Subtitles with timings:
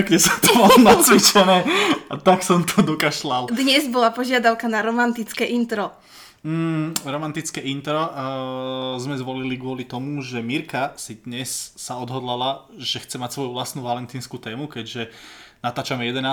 [0.00, 1.58] perfektne sa to mal nacvičené
[2.08, 3.52] a tak som to dokašľal.
[3.52, 5.92] Dnes bola požiadavka na romantické intro.
[6.40, 13.04] Mm, romantické intro uh, sme zvolili kvôli tomu, že Mirka si dnes sa odhodlala, že
[13.04, 15.12] chce mať svoju vlastnú valentínsku tému, keďže
[15.60, 16.24] natáčame 11.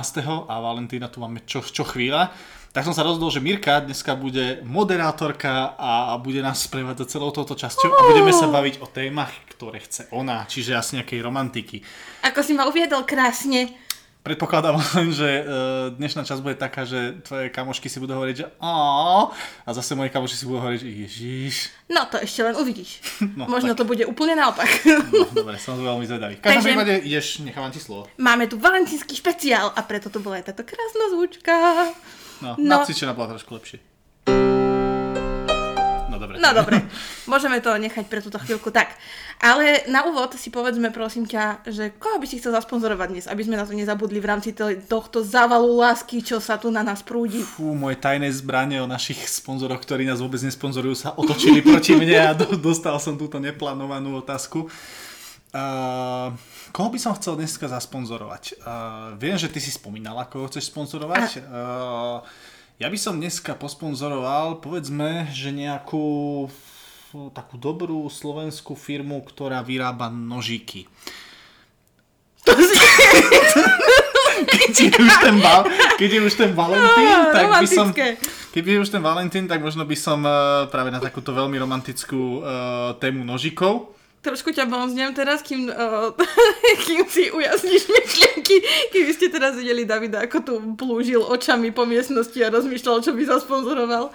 [0.48, 2.32] a Valentína tu máme čo, čo chvíľa.
[2.78, 7.58] Tak som sa rozhodol, že Mirka dneska bude moderátorka a bude nás sprevádzať celou touto
[7.58, 11.82] časťou a budeme sa baviť o témach, ktoré chce ona, čiže asi nejakej romantiky.
[12.22, 13.74] Ako si ma uviedol krásne,
[14.28, 15.44] Predpokladám len, že e,
[15.96, 20.36] dnešná časť bude taká, že tvoje kamošky si budú hovoriť, že a zase moje kamošky
[20.36, 21.56] si budú hovoriť, že ježiš.
[21.88, 23.00] No to ešte len uvidíš.
[23.38, 23.80] No, Možno tak.
[23.82, 24.68] to bude úplne naopak.
[25.16, 26.36] No, dobre, som veľmi zvedavý.
[26.38, 28.12] V každom prípade ideš, nechávam ti slovo.
[28.20, 31.56] Máme tu valentínsky špeciál a preto to bola aj táto krásna zvučka.
[32.42, 32.78] No, no.
[32.78, 33.82] napcvičená bola trošku lepšie.
[36.08, 36.36] No dobre.
[36.42, 36.78] No dobre,
[37.30, 38.98] môžeme to nechať pre túto chvíľku tak.
[39.38, 43.46] Ale na úvod si povedzme prosím ťa, že koho by si chcel zasponzorovať dnes, aby
[43.46, 44.50] sme na to nezabudli v rámci
[44.90, 47.46] tohto závalu lásky, čo sa tu na nás prúdi.
[47.46, 52.18] Fú, moje tajné zbranie o našich sponzoroch, ktorí nás vôbec nesponzorujú, sa otočili proti mne
[52.18, 54.66] a dostal som túto neplánovanú otázku.
[55.58, 56.38] Uh,
[56.70, 58.62] koho by som chcel dneska zasponzorovať?
[58.62, 61.42] Uh, viem, že ty si spomínala, koho chceš sponzorovať.
[61.50, 62.22] Uh,
[62.78, 66.46] ja by som dneska posponzoroval, povedzme, že nejakú
[67.34, 70.86] takú dobrú slovenskú firmu, ktorá vyrába nožíky.
[74.54, 75.66] keď je už ten, val,
[75.98, 77.90] keď je už ten Valentín, no, tak by som...
[78.54, 80.22] Keď je už ten Valentín, tak možno by som
[80.70, 86.12] práve na takúto veľmi romantickú uh, tému nožikov trošku ťa bonznem teraz, kým, uh,
[86.86, 88.56] kým si ujasníš myšlienky,
[88.92, 93.24] keby ste teraz videli Davida, ako tu plúžil očami po miestnosti a rozmýšľal, čo by
[93.24, 94.12] zasponzoroval.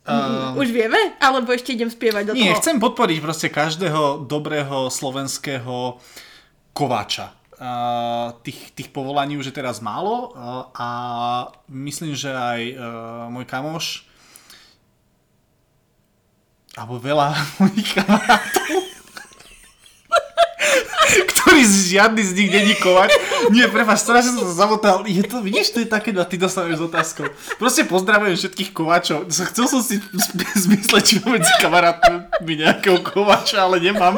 [0.00, 0.96] Um, Už vieme?
[1.20, 2.56] Alebo ešte idem spievať do nie, toho?
[2.56, 6.00] Nie, chcem podporiť proste každého dobrého slovenského
[6.72, 7.36] kováča.
[7.60, 10.88] Uh, tých, tých povolaní už je teraz málo uh, a
[11.68, 12.80] myslím, že aj uh,
[13.28, 14.08] môj kamoš
[16.78, 18.74] alebo veľa mojich kamarátov,
[21.34, 23.10] ktorý žiadny z nich není kovač.
[23.50, 25.02] Nie, prepáč, strašne som sa zamotal.
[25.08, 27.26] Je to, vidíš, to je také, a ty dostaneš s otázkou.
[27.58, 29.26] Proste pozdravujem všetkých kovačov.
[29.26, 29.98] Chcel som si
[30.68, 34.14] zmysleť, či mám medzi kamarátmi nejakého kovača, ale nemám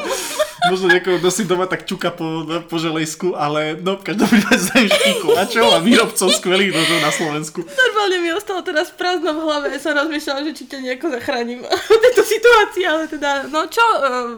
[0.70, 4.86] možno niekoho, si doma tak čuka po, po želejsku, ale no, v každom prípade znám
[4.86, 7.58] všetkých kovačov a výrobcov skvelých nožov na Slovensku.
[7.64, 11.98] Normálne mi ostalo teraz prázdno v hlave, som rozmýšľala, že či ťa nejako zachránim v
[12.04, 14.28] tejto situácii, ale teda, no čo, eh,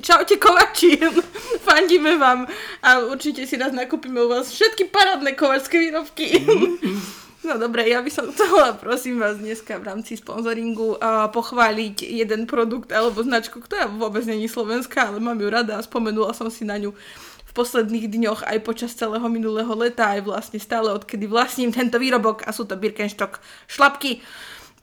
[0.00, 1.00] čaute kovači,
[1.66, 2.46] fandíme vám
[2.80, 6.26] a určite si raz nakúpime u vás všetky parádne kovačské výrobky.
[6.38, 7.20] Mm-hmm.
[7.44, 12.48] No dobre, ja by som chcela, prosím vás, dneska v rámci sponzoringu uh, pochváliť jeden
[12.48, 16.64] produkt alebo značku, ktorá vôbec není slovenská, ale mám ju rada a spomenula som si
[16.64, 16.96] na ňu
[17.44, 22.42] v posledných dňoch aj počas celého minulého leta, aj vlastne stále odkedy vlastním tento výrobok
[22.48, 23.38] a sú to Birkenstock
[23.68, 24.24] šlapky,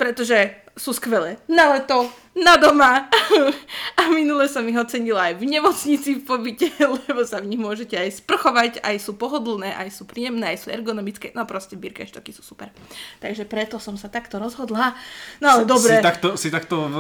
[0.02, 3.06] pretože sú skvelé na leto, na doma
[4.00, 6.74] a minule som ich ocenila aj v nemocnici v pobyte,
[7.06, 10.68] lebo sa v nich môžete aj sprchovať, aj sú pohodlné, aj sú príjemné, aj sú
[10.74, 12.74] ergonomické, no proste Birkenstocky sú super.
[13.22, 14.98] Takže preto som sa takto rozhodla.
[15.38, 16.00] No ale dobre.
[16.00, 16.92] Si takto, si takto uh,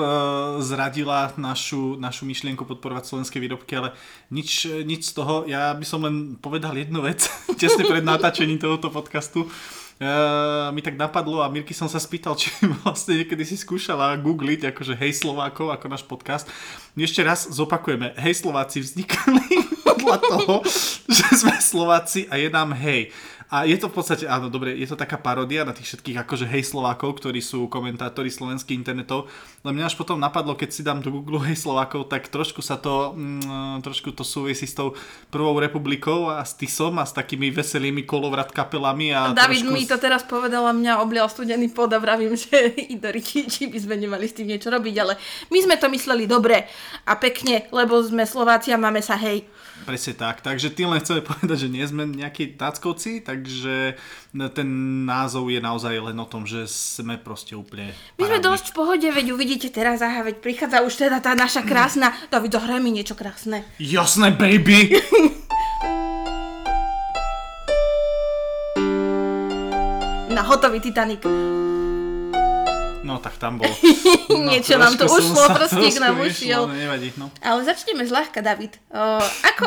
[0.61, 3.97] zradila našu, našu myšlienku podporovať slovenské výrobky, ale
[4.29, 7.25] nič, nič z toho, ja by som len povedal jednu vec,
[7.61, 9.49] tesne pred natáčením tohoto podcastu
[10.01, 12.49] Uh, mi tak napadlo a Mirky som sa spýtal, či
[12.81, 16.49] vlastne niekedy si skúšala googliť akože hej Slovákov ako náš podcast.
[16.97, 20.55] Ešte raz zopakujeme, hej Slováci vznikli podľa toho,
[21.05, 23.13] že sme Slováci a je nám hej.
[23.51, 26.47] A je to v podstate, áno, dobre, je to taká parodia na tých všetkých akože
[26.47, 29.27] hej Slovákov, ktorí sú komentátori slovenských internetov.
[29.67, 32.79] Ale mňa až potom napadlo, keď si dám do Google hej Slovákov, tak trošku sa
[32.79, 34.95] to, mm, trošku to súvisí s tou
[35.27, 39.11] prvou republikou a s Tisom a s takými veselými kolovrat kapelami.
[39.11, 43.19] A David mi to teraz povedal a mňa oblial studený pod a vravím, že Idori,
[43.19, 45.19] či, či by sme nemali s tým niečo robiť, ale
[45.51, 46.71] my sme to mysleli dobre
[47.03, 49.43] a pekne, lebo sme Slováci a máme sa hej.
[49.81, 50.45] Presne tak.
[50.45, 53.97] Takže tým len chceme povedať, že nie sme nejakí táckovci, takže
[54.53, 54.69] ten
[55.09, 57.89] názov je naozaj len o tom, že sme proste úplne...
[58.21, 61.65] My sme dosť v pohode, veď uvidíte teraz, aha, veď prichádza už teda tá naša
[61.65, 62.13] krásna...
[62.29, 63.65] David, zahraj mi niečo krásne.
[63.81, 64.93] Jasné, baby!
[70.31, 71.25] Na hotový Titanic.
[73.01, 73.69] No tak tam bol.
[74.31, 76.63] No, Niečo nám to ušlo, prstík nám ušiel.
[76.63, 77.27] No, nevadí, no.
[77.43, 78.79] Ale začneme zľahka, David.
[78.87, 79.65] O, ako,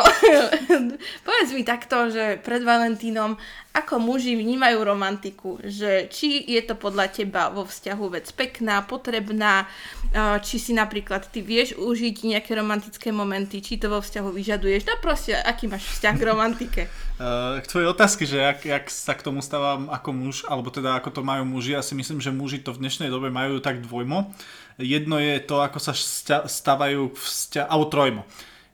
[1.28, 3.36] povedz mi takto, že pred Valentínom,
[3.76, 9.69] ako muži vnímajú romantiku, že či je to podľa teba vo vzťahu vec pekná, potrebná,
[10.16, 14.88] uh, či si napríklad ty vieš užiť nejaké romantické momenty, či to vo vzťahu vyžaduješ,
[14.88, 16.82] no proste, aký máš vzťah k romantike.
[17.14, 20.99] Uh, k tvojej otázke, že jak, jak sa k tomu stávam ako muž, alebo teda
[20.99, 23.78] ako to majú muži, ja si myslím, že muži to v dnešnej dobe majú tak
[23.87, 24.34] dvojmo.
[24.82, 25.94] Jedno je to, ako sa
[26.43, 28.22] stávajú vzťah, alebo trojmo.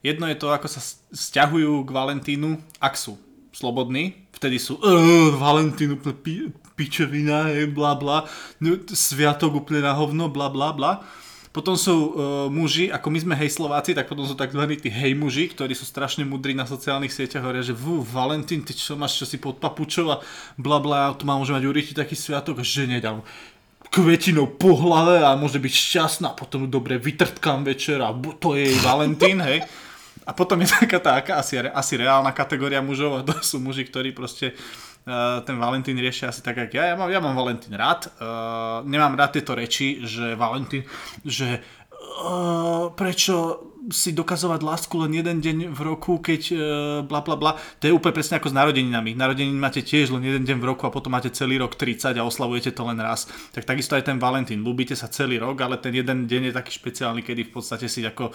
[0.01, 0.81] Jedno je to, ako sa
[1.13, 3.21] vzťahujú k Valentínu, ak sú
[3.53, 4.81] slobodní, vtedy sú
[5.37, 8.25] Valentín úplne pi- pičovina, bla bla,
[8.57, 11.05] no, sviatok úplne na hovno, bla bla bla.
[11.51, 12.11] Potom sú uh,
[12.47, 14.63] muži, ako my sme hej Slováci, tak potom sú tzv.
[14.79, 18.71] tí hej muži, ktorí sú strašne mudrí na sociálnych sieťach, hovoria, že vú, Valentín, ty
[18.71, 20.23] čo máš, čo si pod papučou a
[20.55, 23.19] bla bla, tu má môže mať Uriti taký sviatok, že nedám
[23.91, 28.79] kvetinou po hlave a môže byť šťastná, potom dobre vytrtkám večer a to je jej
[28.79, 29.67] Valentín, hej.
[30.23, 34.15] A potom je taká tá asi, asi reálna kategória mužov a to sú muži, ktorí
[34.15, 34.55] proste
[35.41, 36.93] ten Valentín riešia asi tak, ako ja.
[36.93, 38.11] Ja mám, ja mám Valentín rád.
[38.21, 40.85] Uh, nemám rád tieto reči, že Valentín,
[41.25, 41.57] že
[42.21, 46.59] uh, prečo si dokazovať lásku len jeden deň v roku, keď uh,
[47.01, 47.57] bla bla bla.
[47.81, 49.17] To je úplne presne ako s narodeninami.
[49.17, 52.21] Narodeniny máte tiež len jeden deň v roku a potom máte celý rok 30 a
[52.21, 53.25] oslavujete to len raz.
[53.49, 54.61] Tak takisto aj ten Valentín.
[54.61, 58.05] Ľúbite sa celý rok, ale ten jeden deň je taký špeciálny, kedy v podstate si
[58.05, 58.29] ako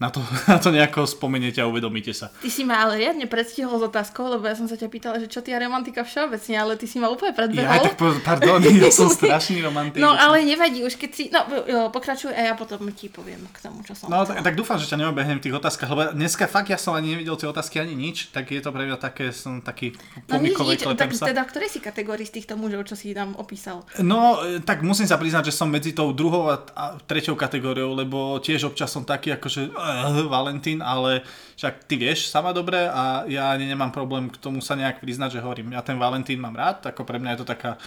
[0.00, 0.20] na to,
[0.52, 2.28] na to nejako spomeniete a uvedomíte sa.
[2.28, 5.32] Ty si ma ale riadne predstihol s otázkou, lebo ja som sa ťa pýtala, že
[5.32, 7.68] čo ty a romantika všeobecne, ale ty si ma úplne predbehol.
[7.68, 10.00] Ja, tak pardon, ja som strašný romantik.
[10.00, 11.40] No ale nevadí, už keď si, no
[11.88, 14.89] pokračuj a ja potom ti poviem k tomu, čo som No tak, tak dúfam, že
[14.90, 17.94] ťa neobehnem v tých otázkach, lebo dneska fakt ja som ani nevidel tie otázky ani
[17.94, 19.94] nič, tak je to pre mňa také, som taký
[20.26, 21.30] pomikový, no, nič, tak, sa.
[21.30, 23.86] Teda v ktorej si kategórii z týchto mužov, čo si tam opísal?
[24.02, 28.42] No, tak musím sa priznať, že som medzi tou druhou a, a treťou kategóriou, lebo
[28.42, 31.22] tiež občas som taký akože uh, Valentín, ale
[31.54, 35.38] však ty vieš sama dobre a ja ani nemám problém k tomu sa nejak priznať,
[35.38, 37.78] že hovorím, ja ten Valentín mám rád, ako pre mňa je to taká,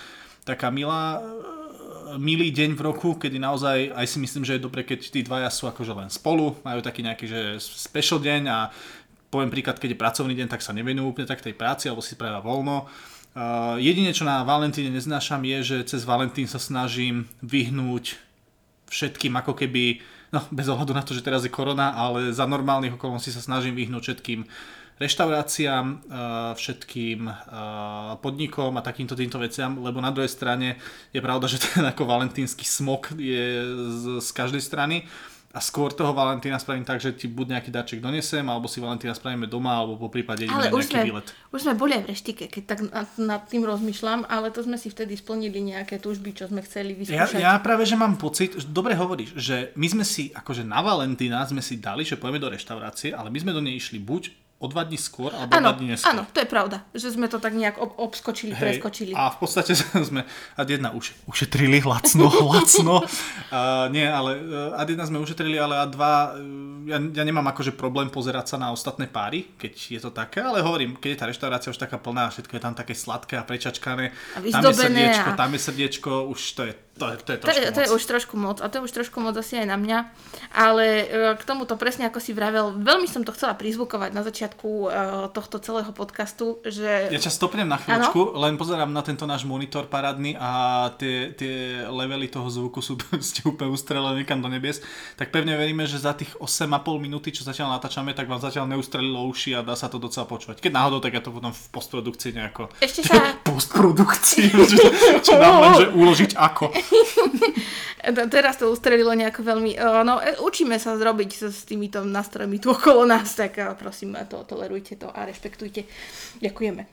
[0.47, 1.19] taká milá
[2.17, 5.49] milý deň v roku, kedy naozaj aj si myslím, že je dobre, keď tí dvaja
[5.49, 8.57] sú akože len spolu, majú taký nejaký že special deň a
[9.33, 12.13] poviem príklad, keď je pracovný deň, tak sa nevenujú úplne tak tej práci alebo si
[12.13, 12.85] práva voľno.
[13.33, 18.13] Uh, jedine, čo na Valentíne neznášam je, že cez Valentín sa snažím vyhnúť
[18.93, 22.93] všetkým ako keby, no bez ohľadu na to, že teraz je korona, ale za normálnych
[22.93, 24.45] okolností sa snažím vyhnúť všetkým
[24.99, 25.99] reštauráciám, eh,
[26.57, 27.35] všetkým eh,
[28.21, 30.77] podnikom a takýmto týmto veciam, lebo na druhej strane
[31.13, 35.05] je pravda, že ten ako valentínsky smog je z, z každej strany
[35.53, 39.13] a skôr toho Valentína spravím tak, že ti buď nejaký darček donesem, alebo si Valentína
[39.13, 41.27] spravíme doma, alebo po prípade ideme ale nejaký sme, výlet.
[41.53, 44.81] už sme boli aj v reštike, keď tak nad, nad tým rozmýšľam, ale to sme
[44.81, 47.37] si vtedy splnili nejaké túžby, čo sme chceli vyskúšať.
[47.37, 50.81] Ja, ja práve, že mám pocit, že dobre hovoríš, že my sme si, akože na
[50.81, 54.42] Valentína sme si dali, že pôjdeme do reštaurácie, ale my sme do nej išli buď
[54.63, 56.15] o dva dní skôr alebo ano, dva dní neskôr.
[56.15, 59.11] Áno, to je pravda, že sme to tak nejak ob- obskočili, Hej, preskočili.
[59.11, 59.75] A v podstate
[60.09, 60.23] sme
[60.55, 63.03] ad jedna už, ušetrili lacno, lacno.
[63.03, 67.43] uh, nie, ale uh, ad jedna sme ušetrili, ale ad dva, uh, ja, ja nemám
[67.51, 71.19] akože problém pozerať sa na ostatné páry, keď je to také, ale hovorím, keď je
[71.19, 74.79] tá reštaurácia už taká plná, všetko je tam také sladké a prečačkané, a tam je
[74.79, 75.35] srdiečko, a...
[75.35, 78.03] tam je srdiečko, už to je to je, to je, to, je, to je už
[78.05, 79.97] trošku moc a to je už trošku moc asi aj na mňa,
[80.53, 80.85] ale
[81.33, 84.89] k tomuto presne ako si vravel, veľmi som to chcela prizvukovať na začiatku uh,
[85.33, 87.09] tohto celého podcastu, že...
[87.09, 88.45] Ja čas stopnem na chvíľočku, ano?
[88.45, 90.49] len pozerám na tento náš monitor parádny a
[90.93, 92.93] tie, tie levely toho zvuku sú
[93.25, 94.77] ste úplne ustrelené niekam do nebies,
[95.17, 99.25] tak pevne veríme, že za tých 8,5 minúty, čo zatiaľ natáčame, tak vám zatiaľ neustrelilo
[99.33, 100.61] uši a dá sa to docela počúvať.
[100.61, 102.69] Keď náhodou, tak ja to potom v postprodukcii nejako...
[102.77, 103.33] Ešte sa...
[103.49, 104.87] postprodukcii, čo,
[105.25, 106.82] čo nám len, že uložiť ako.
[108.35, 109.79] Teraz to ustrelilo nejako veľmi...
[110.03, 114.99] No, e, učíme sa zrobiť s týmito nástrojmi tu okolo nás, tak prosím, to tolerujte
[114.99, 115.87] to a rešpektujte.
[116.43, 116.83] Ďakujeme.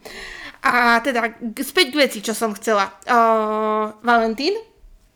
[0.60, 2.92] A teda späť k veci, čo som chcela.
[3.08, 4.52] Uh, Valentín,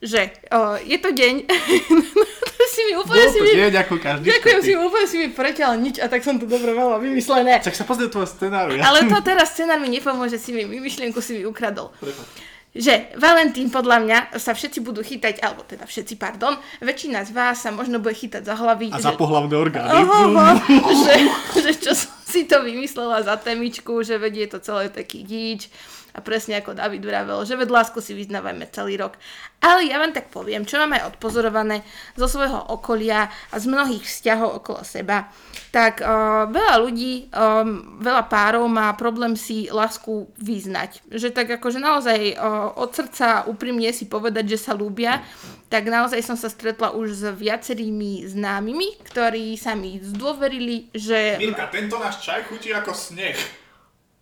[0.01, 1.35] že uh, je to deň...
[2.75, 3.55] si mi úplne si mi...
[3.55, 6.75] deň ako každý Ďakujem si, úplne si mi preťal nič a tak som to dobre
[6.75, 7.63] veľa vymyslené.
[7.63, 8.73] Tak sa pozrie tvoj scenár.
[8.75, 8.91] Ja.
[8.91, 11.95] Ale to teraz scenár mi nepomôže, si mi myšlienku si mi ukradol.
[12.03, 17.31] Prepač že Valentín podľa mňa sa všetci budú chytať, alebo teda všetci, pardon, väčšina z
[17.31, 18.91] vás sa možno bude chytať za hlavy.
[18.91, 19.95] A že, za pohlavné orgány.
[19.95, 20.59] Oh, oh,
[21.07, 21.15] že,
[21.63, 25.71] že čo som si to vymyslela za temičku, že vedie to celé taký gíč
[26.15, 29.19] a presne ako David vravel, že ved lásku si vyznávame celý rok.
[29.59, 31.83] Ale ja vám tak poviem, čo mám aj odpozorované
[32.15, 35.27] zo svojho okolia a z mnohých vzťahov okolo seba,
[35.75, 41.03] tak uh, veľa ľudí, um, veľa párov má problém si lásku vyznať.
[41.11, 45.19] Že tak akože naozaj uh, od srdca úprimne si povedať, že sa ľúbia,
[45.67, 51.43] tak naozaj som sa stretla už s viacerými známymi, ktorí sa mi zdôverili, že...
[51.43, 53.64] Mirka, tento náš čaj chutí ako sneh.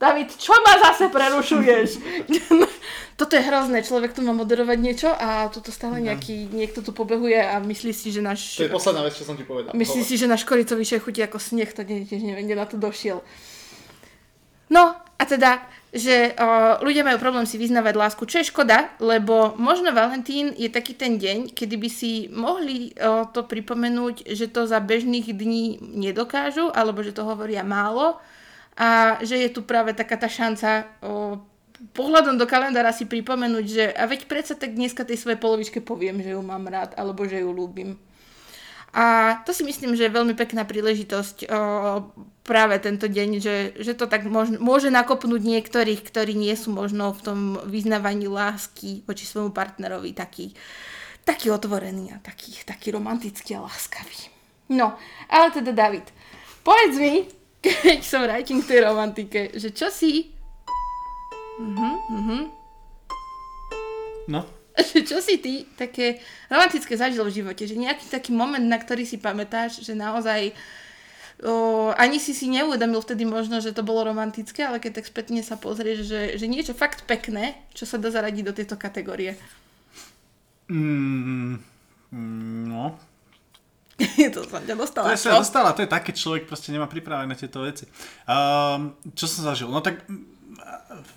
[0.03, 1.89] David, čo ma zase prerušuješ?
[3.21, 7.39] toto je hrozné, človek tu má moderovať niečo a toto stále nejaký, niekto tu pobehuje
[7.39, 8.59] a myslí si, že náš...
[8.59, 9.71] To je posledná vec, čo som ti povedal.
[9.79, 12.67] Myslí si, že náš koricový šéf chutí ako sneh, to nie, tiež neviem, kde na
[12.67, 13.23] to došiel.
[14.75, 15.63] No, a teda,
[15.95, 20.67] že o, ľudia majú problém si vyznávať lásku, čo je škoda, lebo možno Valentín je
[20.67, 25.79] taký ten deň, kedy by si mohli o, to pripomenúť, že to za bežných dní
[25.79, 28.19] nedokážu, alebo že to hovoria málo
[28.77, 31.41] a že je tu práve taká tá šanca o,
[31.93, 36.25] pohľadom do kalendára si pripomenúť, že a veď predsa tak dneska tej svojej polovičke poviem,
[36.25, 38.01] že ju mám rád, alebo že ju ľúbim.
[38.93, 41.49] A to si myslím, že je veľmi pekná príležitosť o,
[42.45, 47.17] práve tento deň, že, že to tak môž, môže nakopnúť niektorých, ktorí nie sú možno
[47.17, 50.53] v tom vyznávaní lásky voči svojmu partnerovi taký,
[51.25, 54.29] taký otvorený a taký, taký romantický a láskavý.
[54.73, 54.97] No,
[55.29, 56.09] ale teda David,
[56.65, 57.29] povedz mi,
[57.65, 60.35] keď som writing k tej romantike, že čo si...
[61.63, 62.39] Mhm, mhm.
[64.29, 64.47] No,
[64.93, 67.69] Že čo si ty také romantické zažil v živote?
[67.69, 70.57] Že nejaký taký moment, na ktorý si pamätáš, že naozaj
[71.45, 75.41] o, ani si si neuvedomil vtedy možno, že to bolo romantické, ale keď tak spätne
[75.45, 79.37] sa pozrieš, že, že niečo fakt pekné, čo sa dá zaradiť do tejto kategórie.
[80.73, 81.61] mm,
[82.13, 82.97] mm, no.
[84.35, 85.07] to som ťa dostala.
[85.09, 87.87] To je sa dostala, to je také, človek proste nemá pripravené tieto veci.
[88.27, 89.69] Um, čo som zažil?
[89.71, 90.33] No tak mm,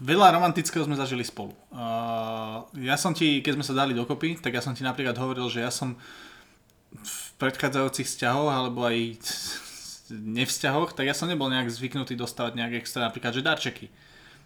[0.02, 1.54] veľa romantického sme zažili spolu.
[1.72, 5.48] Uh, ja som ti, keď sme sa dali dokopy, tak ja som ti napríklad hovoril,
[5.52, 5.98] že ja som
[6.96, 9.20] v predchádzajúcich vzťahoch, alebo aj
[10.40, 13.88] nevzťahoch, tak ja som nebol nejak zvyknutý dostávať nejak extra, napríklad, že darčeky.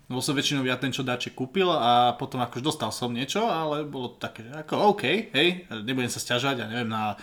[0.09, 3.85] Bol som väčšinou ja ten, čo darček kúpil a potom akož dostal som niečo, ale
[3.85, 5.03] bolo to také, že ako OK,
[5.37, 7.13] hej, nebudem sa stiažať, ja neviem, na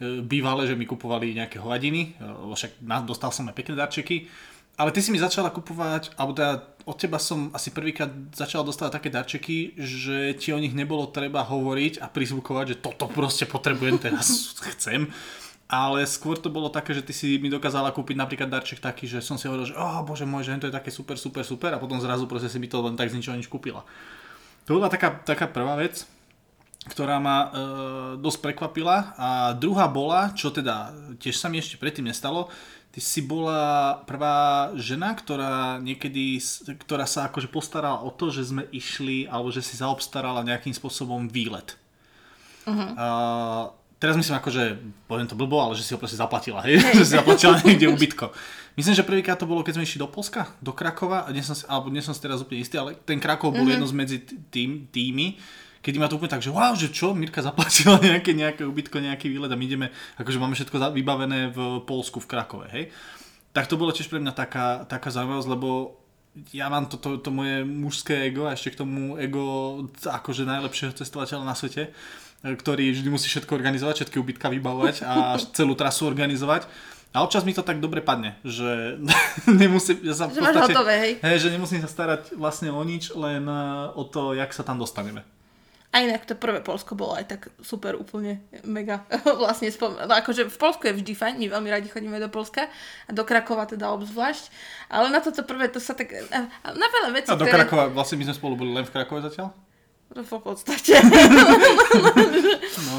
[0.00, 4.26] e, bývalé, že mi kupovali nejaké hovadiny, e, však dostal som aj pekné darčeky,
[4.74, 8.98] ale ty si mi začala kupovať, alebo teda od teba som asi prvýkrát začal dostávať
[8.98, 14.02] také darčeky, že ti o nich nebolo treba hovoriť a prizvukovať, že toto proste potrebujem
[14.02, 15.08] teraz, chcem.
[15.64, 19.24] Ale skôr to bolo také, že ty si mi dokázala kúpiť napríklad darček taký, že
[19.24, 21.80] som si hovoril, že oh, bože môj, že to je také super, super, super a
[21.80, 23.80] potom zrazu proste si mi to len tak z ničoho nič kúpila.
[24.68, 26.04] To bola taká, taká prvá vec,
[26.84, 27.48] ktorá ma e,
[28.20, 32.52] dosť prekvapila a druhá bola, čo teda tiež sa mi ešte predtým nestalo,
[32.92, 36.38] ty si bola prvá žena, ktorá niekedy,
[36.84, 41.26] ktorá sa akože postarala o to, že sme išli, alebo že si zaobstarala nejakým spôsobom
[41.26, 41.74] výlet.
[42.96, 43.06] A
[44.00, 46.80] teraz myslím ako, že poviem to blbo, ale že si ho proste zaplatila, hej?
[47.00, 48.32] že si zaplatila niekde ubytko.
[48.74, 51.54] Myslím, že prvýkrát to bolo, keď sme išli do Polska, do Krakova, a nie som
[51.54, 53.74] si, alebo nie som si teraz úplne istý, ale ten Krakov bol mm-hmm.
[53.78, 54.18] jedno z medzi
[54.50, 55.38] tým, tými,
[55.84, 59.28] kedy ma to úplne tak, že wow, že čo, Mirka zaplatila nejaké, nejaké ubytko, nejaký
[59.28, 59.86] výlet a my ideme,
[60.16, 62.88] akože máme všetko vybavené v Polsku, v Krakove, hej.
[63.52, 66.00] Tak to bolo tiež pre mňa taká, taká zaujímavosť, lebo
[66.50, 70.90] ja mám toto to, to moje mužské ego a ešte k tomu ego akože najlepšieho
[70.90, 71.94] cestovateľa na svete,
[72.42, 76.66] ktorý vždy musí všetko organizovať, všetky ubytka vybavovať a celú trasu organizovať.
[77.14, 78.98] A občas mi to tak dobre padne, že
[79.62, 81.12] nemusím, ja sa Že podstate, hotové, hej.
[81.22, 84.82] hej, že nemusím sa starať vlastne o nič, len eh, o to, jak sa tam
[84.82, 85.22] dostaneme.
[85.94, 89.06] A inak to prvé Polsko bolo aj tak super, úplne mega.
[89.42, 92.66] vlastne spom- no akože v Polsku je vždy fajn, my veľmi radi chodíme do Polska
[93.06, 94.50] a do Krakova teda obzvlášť.
[94.90, 96.10] Ale na toto prvé to sa tak...
[96.66, 97.62] Na veľa vecí, A do ktoré...
[97.62, 99.54] Krakova, vlastne my sme spolu boli len v Krakove zatiaľ?
[100.12, 101.00] No, V podstate.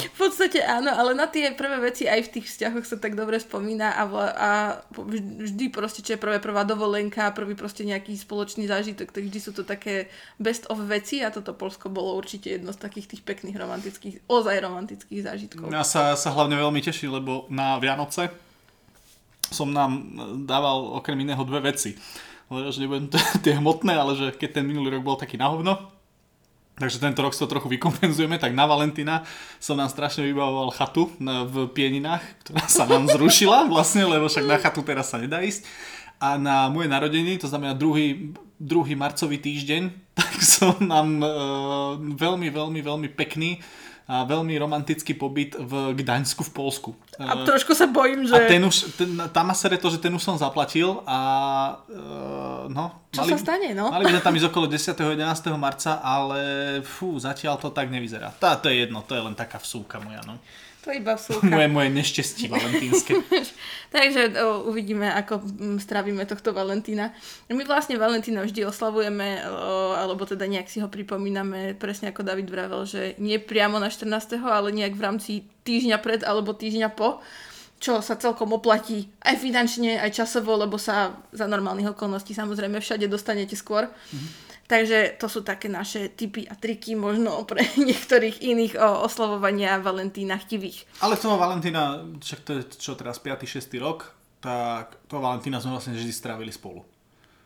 [0.05, 3.39] V podstate áno, ale na tie prvé veci aj v tých vzťahoch sa tak dobre
[3.39, 4.49] spomína a, vla, a
[4.91, 9.55] vždy proste, čo je prvé prvá dovolenka, prvý proste nejaký spoločný zážitok, tak vždy sú
[9.55, 13.55] to také best of veci a toto Polsko bolo určite jedno z takých tých pekných
[13.55, 15.71] romantických, ozaj romantických zážitkov.
[15.71, 18.27] Ja sa, sa hlavne veľmi teším, lebo na Vianoce
[19.53, 20.03] som nám
[20.43, 21.93] dával okrem iného dve veci.
[22.51, 25.47] Hovoril, že nebudem t- tie hmotné, ale že keď ten minulý rok bol taký na
[25.53, 25.94] hovno,
[26.75, 29.23] takže tento rok si to trochu vykompenzujeme, tak na Valentína
[29.59, 34.45] som nám strašne vybavoval chatu na, v Pieninách, ktorá sa nám zrušila vlastne, lebo však
[34.45, 35.63] na chatu teraz sa nedá ísť.
[36.19, 41.27] A na moje narodeniny, to znamená druhý, druhý marcový týždeň, tak som nám e,
[42.15, 43.59] veľmi, veľmi, veľmi pekný
[44.05, 46.89] veľmi romantický pobyt v Gdaňsku v Polsku.
[47.17, 48.37] A trošku sa bojím, že...
[48.37, 51.19] a ten už, ten, tam má to, že ten už som zaplatil a
[51.89, 53.01] uh, no.
[53.09, 53.89] Čo sa stane, no?
[53.89, 54.93] Mali by sme tam ísť okolo 10.
[55.17, 55.57] 11.
[55.57, 56.41] marca, ale
[56.85, 58.29] fú, zatiaľ to tak nevyzerá.
[58.37, 60.37] Tá, to je jedno, to je len taká vsúka moja, no.
[60.85, 61.49] To iba vsúka.
[61.49, 63.17] Moje, moje nešťastie valentínske.
[63.95, 65.41] Takže o, uvidíme, ako
[65.81, 67.09] strávime tohto Valentína.
[67.49, 72.53] My vlastne Valentína vždy oslavujeme, o, alebo teda nejak si ho pripomíname, presne ako David
[72.53, 75.31] vravel, že nie priamo na 14., ale nejak v rámci
[75.65, 77.17] týždňa pred alebo týždňa po,
[77.81, 83.09] čo sa celkom oplatí aj finančne, aj časovo, lebo sa za normálnych okolností samozrejme všade
[83.09, 83.89] dostanete skôr.
[84.65, 90.41] Takže to sú také naše typy a triky možno pre niektorých iných o, oslavovania Valentína
[90.41, 91.05] chtivých.
[91.05, 93.45] Ale toho Valentína, však to je čo teraz 5.
[93.45, 93.61] 6.
[93.77, 96.81] rok, tak toho Valentína sme vlastne vždy strávili spolu.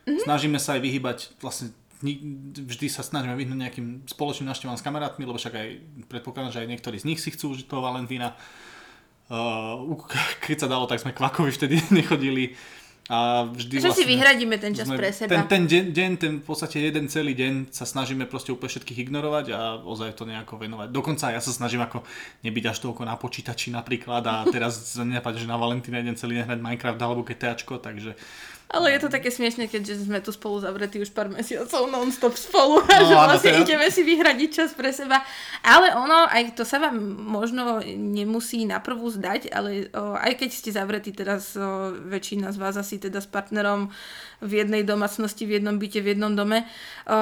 [0.07, 0.23] Mm-hmm.
[0.23, 5.35] Snažíme sa aj vyhybať vlastne vždy sa snažíme vyhnúť nejakým spoločným návštevám s kamarátmi, lebo
[5.35, 5.67] však aj
[6.07, 8.39] predpokladám, že aj niektorí z nich si chcú užiť toho Valentína.
[9.27, 9.99] Uh,
[10.47, 12.55] keď sa dalo, tak sme kvakovi vtedy nechodili.
[13.09, 15.33] A vždy že vlastne, si vyhradíme ten čas pre seba.
[15.33, 19.09] Ten, ten deň, deň, ten v podstate jeden celý deň sa snažíme proste úplne všetkých
[19.09, 20.93] ignorovať a ozaj to nejako venovať.
[20.93, 22.05] Dokonca ja sa snažím ako
[22.45, 26.53] nebyť až toľko na počítači napríklad a teraz nenapadne, že na Valentína jeden celý deň
[26.53, 28.13] hrať Minecraft alebo GTAčko, takže
[28.69, 32.85] ale je to také smiešne, keďže sme tu spolu zavretí už pár mesiacov non-stop spolu
[32.85, 33.61] a no, že vlastne teda...
[33.65, 35.25] ideme si vyhradiť čas pre seba.
[35.65, 40.69] Ale ono, aj to sa vám možno nemusí naprvú zdať, ale o, aj keď ste
[40.69, 43.89] zavretí teraz, o, väčšina z vás asi teda s partnerom
[44.39, 47.17] v jednej domácnosti, v jednom byte, v jednom dome, o,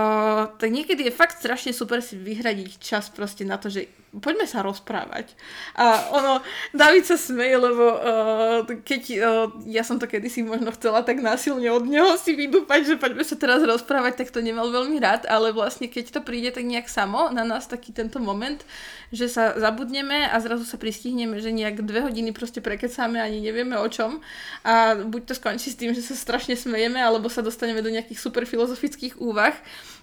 [0.54, 4.64] tak niekedy je fakt strašne super si vyhradiť čas proste na to, že poďme sa
[4.64, 5.36] rozprávať.
[5.78, 11.04] A ono, David sa smeje, lebo uh, keď uh, ja som to kedysi možno chcela
[11.04, 14.98] tak násilne od neho si vydúpať, že poďme sa teraz rozprávať, tak to nemal veľmi
[14.98, 18.64] rád, ale vlastne keď to príde tak nejak samo na nás taký tento moment,
[19.12, 23.80] že sa zabudneme a zrazu sa pristihneme, že nejak dve hodiny proste prekecáme ani nevieme
[23.80, 24.20] o čom
[24.68, 28.20] a buď to skončí s tým, že sa strašne smejeme, alebo sa dostaneme do nejakých
[28.20, 29.56] super filozofických úvah,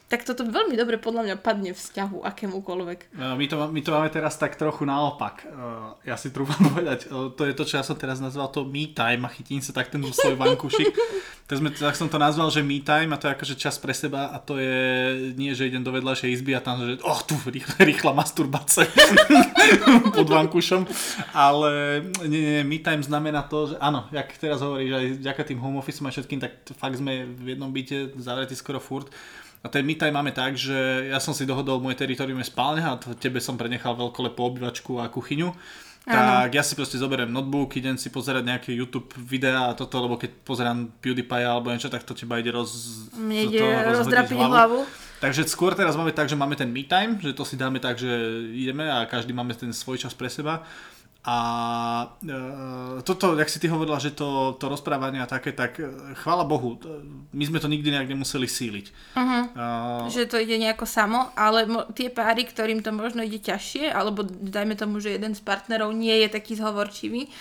[0.05, 3.17] tak toto veľmi dobre podľa mňa padne vzťahu akémukoľvek.
[3.17, 5.49] My to, my to máme teraz tak trochu naopak.
[6.05, 9.25] Ja si trúfam povedať, to je to, čo ja som teraz nazval to me time
[9.25, 10.93] a chytím sa tak ten svoj vankušik.
[11.49, 13.97] tak, sme, tak som to nazval, že me time a to je akože čas pre
[13.97, 14.77] seba a to je
[15.41, 18.85] nie, že idem do vedľajšej izby a tam, že oh, tu rýchla, rýchla masturbace
[20.13, 20.85] pod vankušom,
[21.33, 25.61] ale nie, nie, me time znamená to, že áno, jak teraz hovoríš, aj vďaka tým
[25.65, 29.09] home office a všetkým, tak fakt sme v jednom byte zavretí skoro furt
[29.65, 33.01] a ten me máme tak, že ja som si dohodol, moje teritorium je spálne a
[33.17, 35.57] tebe som prenechal veľkolepú obývačku a kuchyňu.
[36.05, 40.21] Tak ja si proste zoberiem notebook, idem si pozerať nejaké YouTube videá a toto, lebo
[40.21, 43.09] keď pozerám PewDiePie alebo niečo, tak to teba ide roz...
[43.17, 44.53] Mne ide rozdrapiť hlavu.
[44.53, 44.81] hlavu.
[45.25, 47.97] Takže skôr teraz máme tak, že máme ten me time, že to si dáme tak,
[47.97, 48.13] že
[48.53, 50.61] ideme a každý máme ten svoj čas pre seba.
[51.25, 51.37] A
[52.21, 55.89] e, toto, jak si ty hovorila, že to, to rozprávanie a také, tak e,
[56.21, 56.77] chvála Bohu,
[57.33, 58.87] my sme to nikdy nejak nemuseli síliť.
[59.17, 59.43] Uh-huh.
[59.57, 63.89] Uh, že to ide nejako samo, ale mo- tie páry, ktorým to možno ide ťažšie,
[63.89, 67.33] alebo dajme tomu, že jeden z partnerov nie je taký zhovorčivý,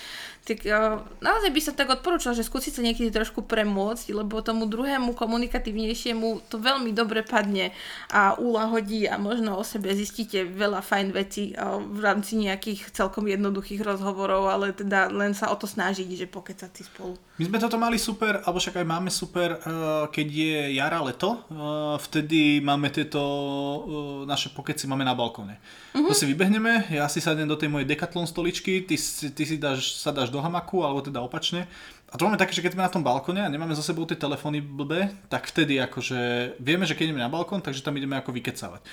[0.44, 4.68] tak uh, naozaj by sa tak odporúčal, že skúsiť sa niekedy trošku premôcť, lebo tomu
[4.68, 7.72] druhému komunikatívnejšiemu to veľmi dobre padne
[8.12, 13.24] a ulahodí a možno o sebe zistíte veľa fajn vecí uh, v rámci nejakých celkom
[13.24, 17.16] jednoduchých rozhovorov, ale teda len sa o to snažiť, že pokecať si spolu.
[17.34, 21.42] My sme toto mali super, alebo však aj máme super, uh, keď je jara, leto,
[21.50, 23.82] uh, vtedy máme tieto uh,
[24.22, 25.58] naše pokeci máme na balkóne.
[25.98, 26.06] Uh-huh.
[26.06, 28.94] To si vybehneme, ja si sadnem do tej mojej Decathlon stoličky, ty,
[29.34, 31.66] ty si dáš, sa dáš do hamaku, alebo teda opačne.
[32.06, 34.14] A to máme také, že keď sme na tom balkone a nemáme za sebou tie
[34.14, 38.30] telefóny blbé, tak vtedy akože vieme, že keď ideme na balkón, takže tam ideme ako
[38.30, 38.86] vykecávať.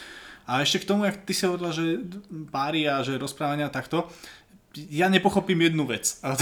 [0.50, 2.02] A ešte k tomu, jak ty si hovorila, že
[2.50, 4.10] páry a že rozprávania takto,
[4.76, 6.20] ja nepochopím jednu vec.
[6.24, 6.36] A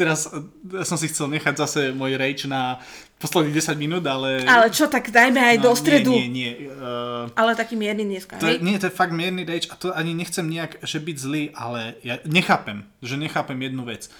[0.00, 0.26] teraz
[0.72, 2.82] ja som si chcel nechať zase môj rage na
[3.22, 4.42] posledných 10 minút, ale...
[4.42, 6.12] Ale čo, tak dajme aj no, do stredu.
[6.12, 6.52] Nie, nie, nie.
[6.68, 10.12] Uh, ale taký mierny dneska, to Nie, to je fakt mierny rage a to ani
[10.12, 14.10] nechcem nejak, že byť zlý, ale ja nechápem, že nechápem jednu vec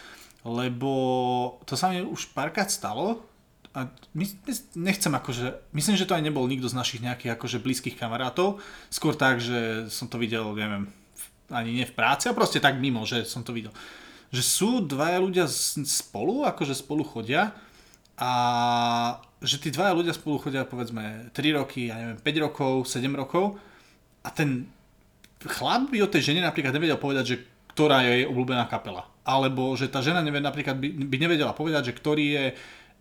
[0.47, 0.93] lebo
[1.67, 3.27] to sa mi už párkrát stalo
[3.75, 7.59] a my, my, nechcem akože, myslím, že to aj nebol nikto z našich nejakých akože
[7.61, 10.89] blízkych kamarátov, skôr tak, že som to videl, neviem,
[11.51, 13.71] ani nie v práci, a proste tak mimo, že som to videl.
[14.35, 15.47] Že sú dvaja ľudia
[15.87, 17.55] spolu, akože spolu chodia
[18.17, 18.31] a
[19.45, 23.61] že tí dvaja ľudia spolu chodia povedzme 3 roky, ja neviem, 5 rokov, 7 rokov
[24.25, 24.67] a ten
[25.45, 27.37] chlap by o tej žene napríklad nevedel povedať, že
[27.77, 29.05] ktorá je jej obľúbená kapela.
[29.23, 32.45] Alebo že tá žena nevie, napríklad by, by nevedela povedať, že ktorý je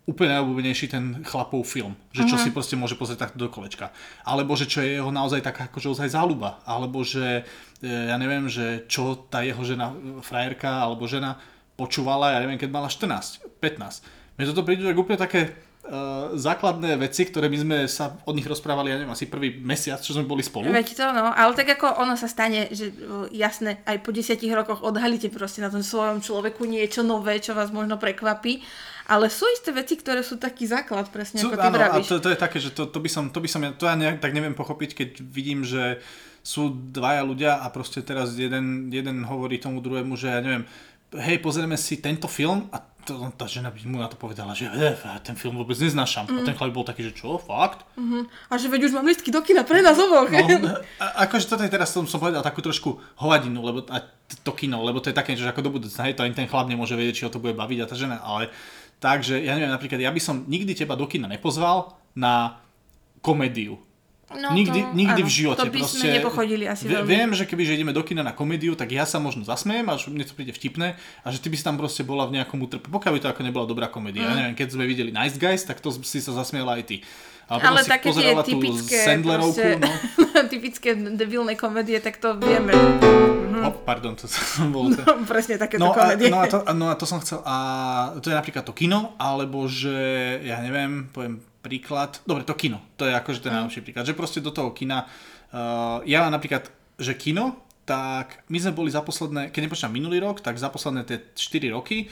[0.06, 1.98] úplne najobľúbenejší ten chlapov film.
[2.14, 2.44] Že čo uh-huh.
[2.46, 3.90] si proste môže pozrieť takto do kolečka.
[4.22, 6.62] Alebo že čo je jeho naozaj taká akože ozaj záľuba.
[6.62, 7.42] Alebo že
[7.82, 9.90] e, ja neviem, že čo tá jeho žena,
[10.22, 11.42] frajerka alebo žena
[11.74, 14.38] počúvala, ja neviem, keď mala 14, 15.
[14.38, 15.58] Mne toto príde tak úplne také
[16.34, 20.18] základné veci, ktoré my sme sa od nich rozprávali, ja neviem, asi prvý mesiac, čo
[20.18, 20.66] sme boli spolu.
[20.66, 24.50] Veď to, no, ale tak ako ono sa stane, že uh, jasné, aj po desiatich
[24.50, 28.66] rokoch odhalíte proste na tom svojom človeku niečo nové, čo vás možno prekvapí,
[29.06, 32.06] ale sú isté veci, ktoré sú taký základ, presne sú, ako ty áno, vravíš.
[32.06, 33.94] A to, to je také, že to, to by som, to by som, to ja
[33.94, 36.02] nejak tak neviem pochopiť, keď vidím, že
[36.46, 40.62] sú dvaja ľudia a proste teraz jeden, jeden hovorí tomu druhému, že ja neviem,
[41.14, 44.66] hej, pozrieme si tento film a to, tá žena by mu na to povedala, že
[44.66, 46.26] e, ten film vôbec neznášam.
[46.26, 46.36] Mm.
[46.36, 47.86] A ten chlap bol taký, že čo, fakt?
[47.94, 48.50] Mm-hmm.
[48.50, 50.26] A že veď už mám listky do kina pre nás oboch.
[50.26, 54.02] No, a, akože toto je teraz, som, som povedal takú trošku hovadinu, lebo a
[54.42, 56.66] to kino, lebo to je také, že ako do budúcna, hej, to ani ten chlap
[56.66, 58.50] nemôže vedieť, či ho to bude baviť a tá žena, ale
[58.98, 62.58] takže, ja neviem, napríklad, ja by som nikdy teba do kina nepozval na
[63.22, 63.78] komédiu.
[64.26, 65.58] No nikdy, to, nikdy áno, v živote.
[65.62, 67.06] To by proste, sme nepochodili asi veľmi.
[67.06, 69.94] Viem, že keby že ideme do kina na komédiu, tak ja sa možno zasmiem a
[69.94, 72.58] že mne to príde vtipné a že ty by si tam proste bola v nejakom
[72.58, 72.90] utrpe.
[72.90, 74.26] Pokiaľ by to ako nebola dobrá komédia.
[74.26, 74.28] Mm.
[74.28, 76.96] Ja neviem, keď sme videli Nice Guys, tak to si sa zasmiela aj ty.
[77.46, 79.90] Ale, ale také tie typické, proste, no.
[80.52, 82.74] typické debilné komédie, tak to vieme.
[82.74, 83.62] Mhm.
[83.62, 84.90] Oh, pardon, to som bol...
[85.06, 86.26] No, presne takéto no, komédie.
[86.26, 87.56] A, no, a to, no a to som chcel, a
[88.18, 89.94] to je napríklad to kino, alebo že,
[90.42, 93.56] ja neviem, poviem príklad, dobre, to kino, to je akože ten mm.
[93.58, 95.10] najlepší príklad, že proste do toho kina,
[95.50, 96.70] uh, ja mám napríklad,
[97.02, 101.02] že kino, tak my sme boli za posledné, keď nepočítam minulý rok, tak za posledné
[101.06, 102.06] tie 4 roky,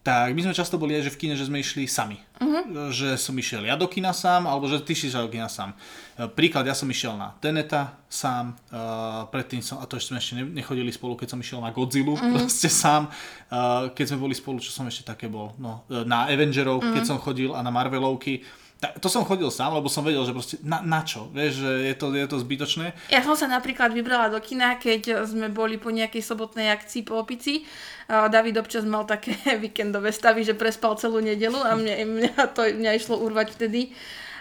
[0.00, 2.16] tak my sme často boli aj že v kine, že sme išli sami.
[2.40, 2.88] Uh-huh.
[2.88, 5.76] Že som išiel ja do kina sám, alebo že ty si do kina sám.
[6.16, 10.18] E, príklad, ja som išiel na Teneta sám, uh, predtým som, a to ešte sme
[10.24, 12.32] ešte nechodili spolu, keď som išiel na Godzilla, uh-huh.
[12.32, 13.12] proste sám.
[13.52, 16.96] Uh, keď sme boli spolu, čo som ešte také bol, no, na Avengerov, uh-huh.
[16.96, 18.40] keď som chodil a na Marvelovky
[18.80, 21.94] to som chodil sám, lebo som vedel, že proste na, na čo, vieš, že je
[22.00, 22.96] to, je to zbytočné.
[23.12, 27.20] Ja som sa napríklad vybrala do kina, keď sme boli po nejakej sobotnej akcii po
[27.20, 27.68] opici.
[28.08, 32.92] David občas mal také víkendové stavy, že prespal celú nedelu a mňa, mňa to mňa
[32.96, 33.92] išlo urvať vtedy,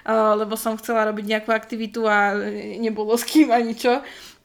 [0.08, 2.32] lebo som chcela robiť nejakú aktivitu a
[2.80, 4.00] nebolo s kým ani čo.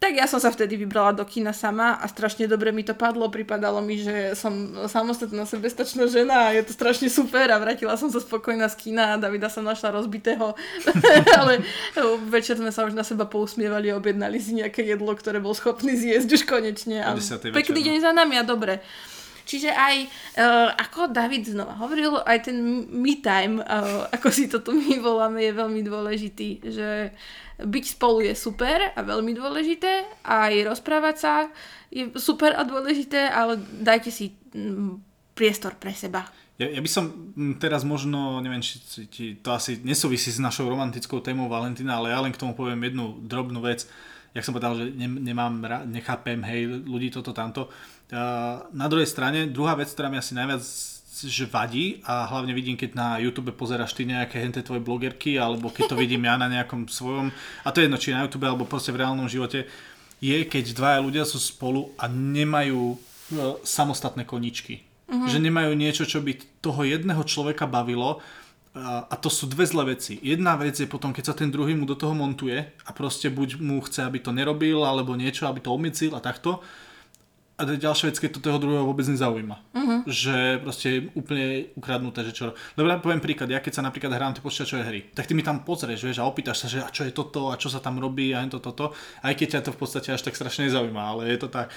[0.05, 3.33] Tak ja som sa vtedy vybrala do kina sama a strašne dobre mi to padlo.
[3.33, 4.53] Pripadalo mi, že som
[4.85, 9.17] samostatná sebestačná žena a je to strašne super a vrátila som sa spokojná z kina
[9.17, 10.53] a Davida som našla rozbitého.
[11.41, 11.65] Ale
[12.29, 15.97] večer sme sa už na seba pousmievali a objednali si nejaké jedlo, ktoré bol schopný
[15.97, 17.01] zjesť už konečne.
[17.01, 17.87] A pekný no.
[17.89, 18.85] deň za nami a dobre.
[19.45, 19.97] Čiže aj,
[20.41, 22.57] uh, ako David znova hovoril, aj ten
[22.89, 26.49] me time, uh, ako si to tu my voláme, je veľmi dôležitý.
[26.65, 26.89] Že
[27.63, 31.35] byť spolu je super a veľmi dôležité, aj rozprávať sa
[31.95, 34.99] je super a dôležité, ale dajte si mm,
[35.39, 36.27] priestor pre seba.
[36.59, 40.67] Ja, ja by som mm, teraz možno, neviem, či, či to asi nesúvisí s našou
[40.67, 43.87] romantickou témou Valentína, ale ja len k tomu poviem jednu drobnú vec.
[44.35, 47.71] Jak som povedal, že ne, nemám, nechápem, hej, ľudí toto, tamto.
[48.71, 50.63] Na druhej strane, druhá vec, ktorá mi asi najviac
[51.23, 55.71] že vadí a hlavne vidím, keď na YouTube pozeráš ty nejaké henté tvoje blogerky alebo
[55.71, 57.31] keď to vidím ja na nejakom svojom,
[57.63, 59.71] a to je jedno, či na YouTube alebo proste v reálnom živote,
[60.19, 62.97] je keď dvaja ľudia sú spolu a nemajú e,
[63.63, 64.83] samostatné koničky.
[65.07, 65.31] Uh-huh.
[65.31, 68.19] Že nemajú niečo, čo by toho jedného človeka bavilo
[68.75, 70.19] a, to sú dve zlé veci.
[70.19, 73.63] Jedna vec je potom, keď sa ten druhý mu do toho montuje a proste buď
[73.63, 76.59] mu chce, aby to nerobil alebo niečo, aby to obmedzil a takto
[77.55, 79.57] a ďalšia vec, keď to toho druhého vôbec nezaujíma.
[79.79, 80.01] Uh-huh.
[80.11, 82.45] Že proste je úplne ukradnuté, že čo...
[82.75, 85.47] Lebo ja poviem príklad, ja keď sa napríklad hrám tie počítačové hry, tak ty mi
[85.47, 88.03] tam pozrieš, vieš, a opýtaš sa, že a čo je toto a čo sa tam
[88.03, 88.91] robí a to, toto,
[89.23, 91.71] aj keď ťa to v podstate až tak strašne nezaujíma, ale je to tak.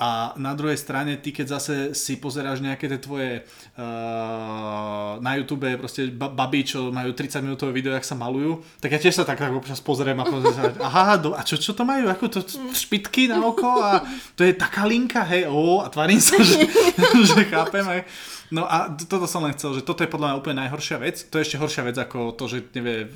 [0.00, 3.44] A na druhej strane, ty keď zase si pozeráš nejaké tie tvoje
[3.76, 8.98] uh, na YouTube proste baby, čo majú 30 minútové video, jak sa malujú, tak ja
[8.98, 11.84] tiež sa tak, tak občas pozriem a pozriem sa, aha, do, a čo, čo to
[11.84, 12.40] majú, ako to
[12.72, 14.00] špitky na oko a
[14.32, 16.64] to je taká linka, hej, o, a tvarím sa, že,
[17.36, 18.02] že chápem, hej.
[18.50, 21.22] No a toto som len chcel, že toto je podľa mňa úplne najhoršia vec.
[21.30, 23.06] To je ešte horšia vec ako to, že nevie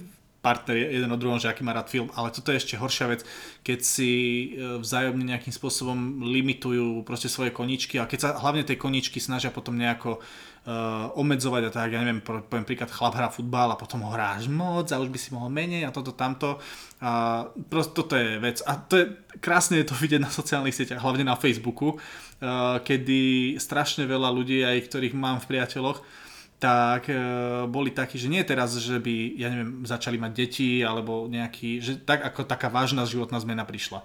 [0.45, 3.25] partner jeden od druhom, že aký má rád film, ale toto je ešte horšia vec,
[3.65, 4.13] keď si
[4.53, 9.49] e, vzájomne nejakým spôsobom limitujú proste svoje koničky a keď sa hlavne tie koničky snažia
[9.49, 10.21] potom nejako
[10.65, 14.49] uh, obmedzovať a tak, ja neviem, poviem príklad, chlap hrá futbal a potom ho hráš
[14.49, 16.57] moc a už by si mohol menej a toto tamto.
[17.05, 18.65] A proste toto je vec.
[18.65, 19.05] A to je,
[19.45, 24.65] krásne je to vidieť na sociálnych sieťach, hlavne na Facebooku, uh, kedy strašne veľa ľudí,
[24.65, 26.01] aj ktorých mám v priateľoch,
[26.59, 27.17] tak e,
[27.67, 31.93] boli takí, že nie teraz, že by, ja neviem, začali mať deti alebo nejaký, že
[32.01, 34.01] tak ako taká vážna životná zmena prišla.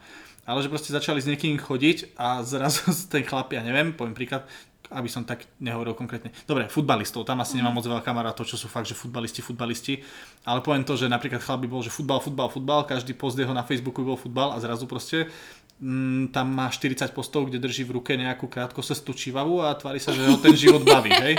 [0.49, 4.49] Ale že proste začali s niekým chodiť a zrazu ten chlap, ja neviem, poviem príklad,
[4.89, 6.33] aby som tak nehovoril konkrétne.
[6.49, 10.01] Dobre, futbalistov, tam asi nemám moc veľa kamarátov, čo sú fakt, že futbalisti, futbalisti,
[10.49, 13.53] ale poviem to, že napríklad chlap by bol, že futbal, futbal, futbal, každý post jeho
[13.53, 15.29] na Facebooku bol futbal a zrazu proste
[15.77, 20.09] mm, tam má 40 postov, kde drží v ruke nejakú krátkosestu čivavu a tvári sa,
[20.09, 21.37] že ho ten život baví, hej?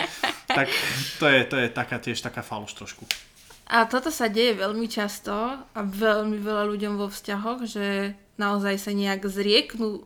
[0.55, 0.69] Tak
[1.21, 3.07] to je, to je taká tiež taká faloš trošku.
[3.71, 5.33] A toto sa deje veľmi často
[5.63, 10.03] a veľmi veľa ľuďom vo vzťahoch, že naozaj sa nejak zrieknú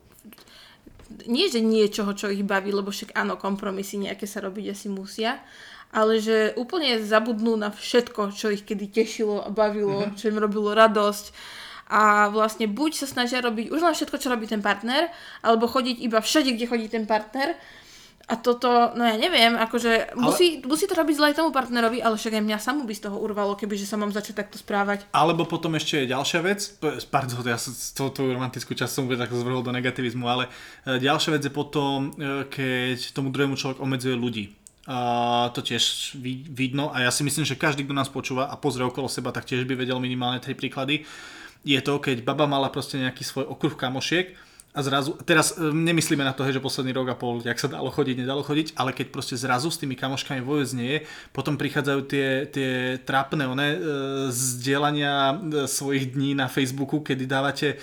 [1.25, 5.37] nie, že niečoho, čo ich baví, lebo však áno, kompromisy nejaké sa robiť asi musia,
[5.93, 10.17] ale že úplne zabudnú na všetko, čo ich kedy tešilo a bavilo, mm-hmm.
[10.17, 11.31] čo im robilo radosť
[11.85, 15.13] a vlastne buď sa snažia robiť už len všetko, čo robí ten partner,
[15.45, 17.53] alebo chodiť iba všade, kde chodí ten partner
[18.25, 22.17] A toto, no ja neviem, akože musí, musí to robiť zle aj tomu partnerovi, ale
[22.17, 25.05] však aj mňa samú by z toho urvalo, keby že sa mám začať takto správať.
[25.13, 26.65] Alebo potom ešte je ďalšia vec,
[27.13, 30.49] pardon, ja som s touto romantickú časť som tak zvrhol do negativizmu, ale
[30.89, 34.57] e, ďalšia vec je potom, e, keď tomu druhému človek obmedzuje ľudí.
[34.89, 36.17] A to tiež
[36.49, 39.45] vidno a ja si myslím, že každý, kto nás počúva a pozrie okolo seba, tak
[39.45, 41.05] tiež by vedel minimálne tri príklady.
[41.61, 44.33] Je to, keď baba mala proste nejaký svoj okruh kamošiek
[44.75, 47.87] a zrazu, teraz e, nemyslíme na to, že posledný rok a pol, jak sa dalo
[47.87, 50.99] chodiť, nedalo chodiť, ale keď proste zrazu s tými kamoškami vôbec nie je,
[51.31, 53.77] potom prichádzajú tie, tie trápne one, e,
[54.35, 55.33] zdieľania e,
[55.71, 57.75] svojich dní na Facebooku, kedy dávate e,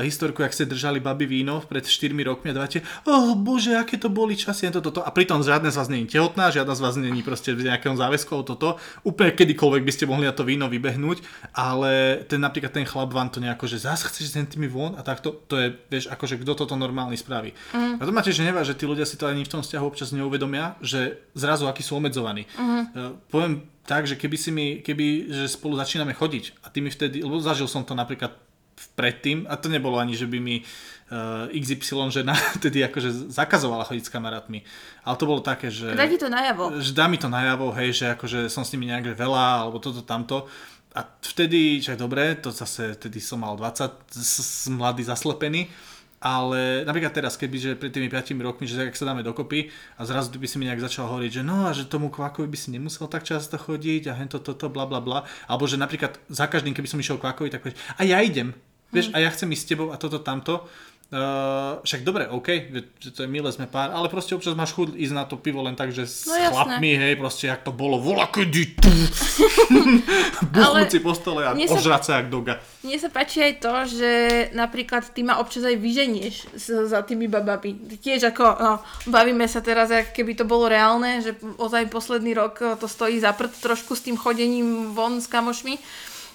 [0.00, 4.08] historku, jak ste držali baby víno pred 4 rokmi a dávate, oh bože, aké to
[4.08, 5.04] boli časy, to, toto.
[5.04, 8.40] A pritom žiadne z vás je tehotná, žiadna z vás je proste v nejakom záväzku
[8.48, 8.80] toto.
[9.04, 11.20] Úplne kedykoľvek by ste mohli na to víno vybehnúť,
[11.52, 15.04] ale ten napríklad ten chlap vám to nejako, že zase chceš s tými von a
[15.04, 17.50] takto, to je, vieš, ako akože kto toto normálny spraví.
[17.74, 17.98] Mm.
[17.98, 20.14] A to máte, že nevá, že tí ľudia si to ani v tom vzťahu občas
[20.14, 22.46] neuvedomia, že zrazu akí sú obmedzovaní.
[22.54, 23.18] Mm.
[23.26, 27.26] Poviem tak, že keby si mi, keby, že spolu začíname chodiť a ty mi vtedy,
[27.26, 28.38] lebo zažil som to napríklad
[28.94, 33.86] predtým, a to nebolo ani, že by mi uh, e, XY žena tedy akože zakazovala
[33.86, 34.62] chodiť s kamarátmi.
[35.06, 35.94] Ale to bolo také, že...
[35.94, 36.78] Dá ti to najavo.
[36.78, 40.02] Že dá mi to najavo, hej, že akože som s nimi nejak veľa, alebo toto,
[40.02, 40.46] tamto.
[40.92, 44.12] A vtedy, čak dobre, to zase, vtedy som mal 20,
[44.76, 45.72] mladý zaslepený,
[46.22, 50.06] ale napríklad teraz, keby že pred tými 5 rokmi, že ak sa dáme dokopy a
[50.06, 52.70] zrazu by si mi nejak začal hovoriť, že no a že tomu kvakovi by si
[52.70, 55.26] nemusel tak často chodiť a hento toto, bla bla bla.
[55.50, 58.54] Alebo že napríklad za každým, keby som išiel kvakovi, tak povedať, a ja idem,
[58.94, 59.18] vieš, hmm.
[59.18, 60.70] a ja chcem ísť s tebou a toto tamto.
[61.12, 64.96] Uh, však dobre, OK, že to je milé, sme pár, ale proste občas máš chuť
[64.96, 68.00] ísť na to pivo len tak, že s no, chlapmi, hej, proste jak to bolo,
[68.00, 68.80] vola kedy,
[70.56, 72.64] buchnúť si po stole a ožrať sa jak doga.
[72.80, 74.10] Mne sa páči aj to, že
[74.56, 76.56] napríklad ty ma občas aj vyženieš
[76.88, 77.76] za tými babami.
[78.00, 78.72] Tiež ako, no,
[79.12, 83.36] bavíme sa teraz, ak keby to bolo reálne, že ozaj posledný rok to stojí za
[83.36, 85.76] prd trošku s tým chodením von s kamošmi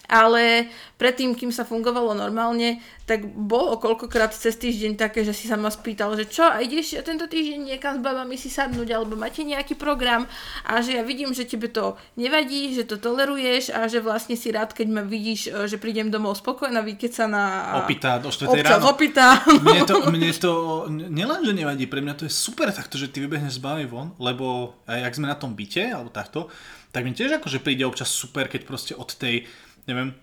[0.08, 5.56] ale predtým, kým sa fungovalo normálne, tak bolo koľkokrát cez týždeň také, že si sa
[5.56, 9.48] ma spýtal, že čo, a ideš tento týždeň niekam s babami si sadnúť, alebo máte
[9.48, 10.28] nejaký program
[10.68, 14.52] a že ja vidím, že tebe to nevadí, že to toleruješ a že vlastne si
[14.52, 17.44] rád, keď ma vidíš, e, že prídem domov spokojná, keď sa na...
[17.80, 18.92] Opýta do 4 ráno.
[18.92, 19.40] opýta.
[19.64, 20.52] Mne to, mne to
[20.92, 24.12] nielen, že nevadí, pre mňa to je super takto, že ty vybehneš s babami von,
[24.20, 26.52] lebo aj ak sme na tom byte, alebo takto,
[26.92, 29.46] tak mi tiež akože príde občas super, keď proste od tej
[29.88, 30.14] neviem,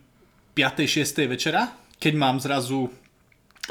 [0.54, 0.86] 5.
[0.86, 1.26] 6.
[1.26, 2.92] večera, keď mám zrazu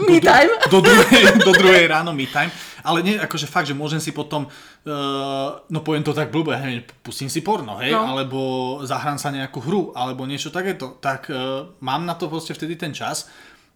[0.02, 0.50] Me time.
[0.74, 2.50] Do, do, druhej, do druhej ráno me time.
[2.82, 6.82] Ale nie, akože fakt, že môžem si potom, uh, no poviem to tak ja neviem,
[7.06, 8.02] pustím si porno, hej, no.
[8.02, 8.40] alebo
[8.82, 10.98] zahrám sa nejakú hru, alebo niečo takéto.
[10.98, 13.30] Tak uh, mám na to proste vtedy ten čas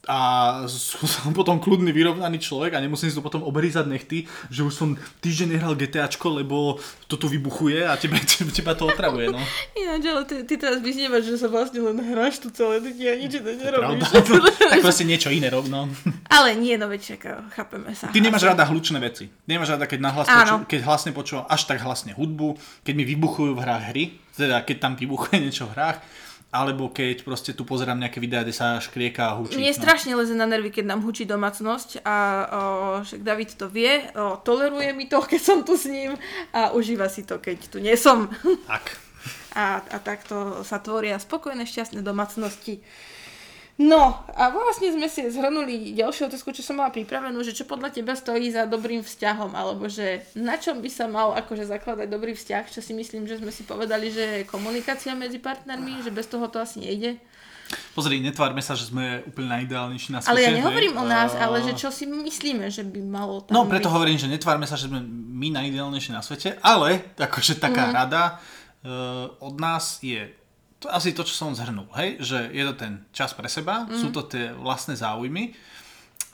[0.08, 0.20] a
[1.20, 4.89] som potom kľudný, vyrovnaný človek a nemusím si to potom obrízať nechty, že už som
[5.20, 6.80] týždeň nehral GTAčko, lebo
[7.12, 8.17] to tu vybuchuje a teba,
[8.58, 9.39] teba to otravuje, no.
[9.76, 13.13] Ináč, ale ty, ty teraz vyznievaš, že sa vlastne len hráš tu celé, ty ja
[13.20, 14.08] nič to nerobíš.
[14.08, 15.91] Pravda, no, tak proste niečo iné rob, no.
[16.32, 17.20] Ale nie, no veď
[17.52, 18.08] chápeme sa.
[18.08, 19.28] Ty nemáš rada hlučné veci.
[19.46, 22.56] Nemáš rada, keď, nahlas poču- keď hlasne počúvam až tak hlasne hudbu,
[22.88, 24.04] keď mi vybuchujú v hrách hry,
[24.38, 25.98] teda keď tam vybuchuje niečo v hrách,
[26.48, 29.60] alebo keď proste tu pozerám nejaké videá, kde sa škrieka a hučí.
[29.60, 29.80] Mne no.
[29.84, 32.62] strašne leze na nervy, keď nám hučí domácnosť a o,
[33.04, 36.16] však David to vie, o, toleruje mi to, keď som tu s ním
[36.56, 38.32] a užíva si to, keď tu nie som.
[38.64, 38.96] Tak.
[39.58, 42.80] A, a takto sa tvoria spokojné, šťastné domácnosti.
[43.78, 47.94] No a vlastne sme si zhrnuli ďalšiu otázku, čo som mala pripravenú, že čo podľa
[47.94, 52.34] teba stojí za dobrým vzťahom, alebo že na čom by sa mal akože zakladať dobrý
[52.34, 56.26] vzťah, čo si myslím, že sme si povedali, že je komunikácia medzi partnermi, že bez
[56.26, 57.22] toho to asi nejde.
[57.94, 60.32] Pozri, netvárme sa, že sme úplne najideálnejší na svete.
[60.34, 61.02] Ale ja nehovorím hej?
[61.02, 63.94] o nás, ale že čo si myslíme, že by malo tam No preto byť.
[63.94, 65.04] hovorím, že netvárme sa, že sme
[65.38, 67.94] my najideálnejší na svete, ale akože taká mm.
[67.94, 70.32] rada uh, od nás je
[70.78, 73.98] to asi to, čo som zhrnul, hej, že je to ten čas pre seba, mm.
[73.98, 75.58] sú to tie vlastné záujmy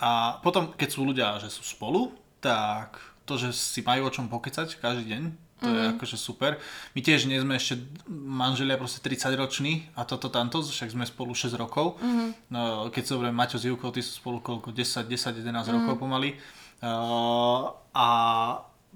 [0.03, 2.11] a potom, keď sú ľudia, že sú spolu,
[2.43, 5.23] tak to, že si majú o čom pokecať každý deň,
[5.63, 5.75] to mm.
[5.75, 5.91] je mhm.
[5.95, 6.59] akože super.
[6.91, 7.79] My tiež nie sme ešte
[8.11, 11.95] manželia proste 30 roční a toto tamto, však sme spolu 6 rokov.
[12.03, 12.35] Mm.
[12.51, 15.71] No, keď sa hovorím Maťo s Júkou, ty sú spolu koľko, 10, 10, 11 mm.
[15.71, 16.35] rokov pomaly.
[16.83, 18.07] Uh, a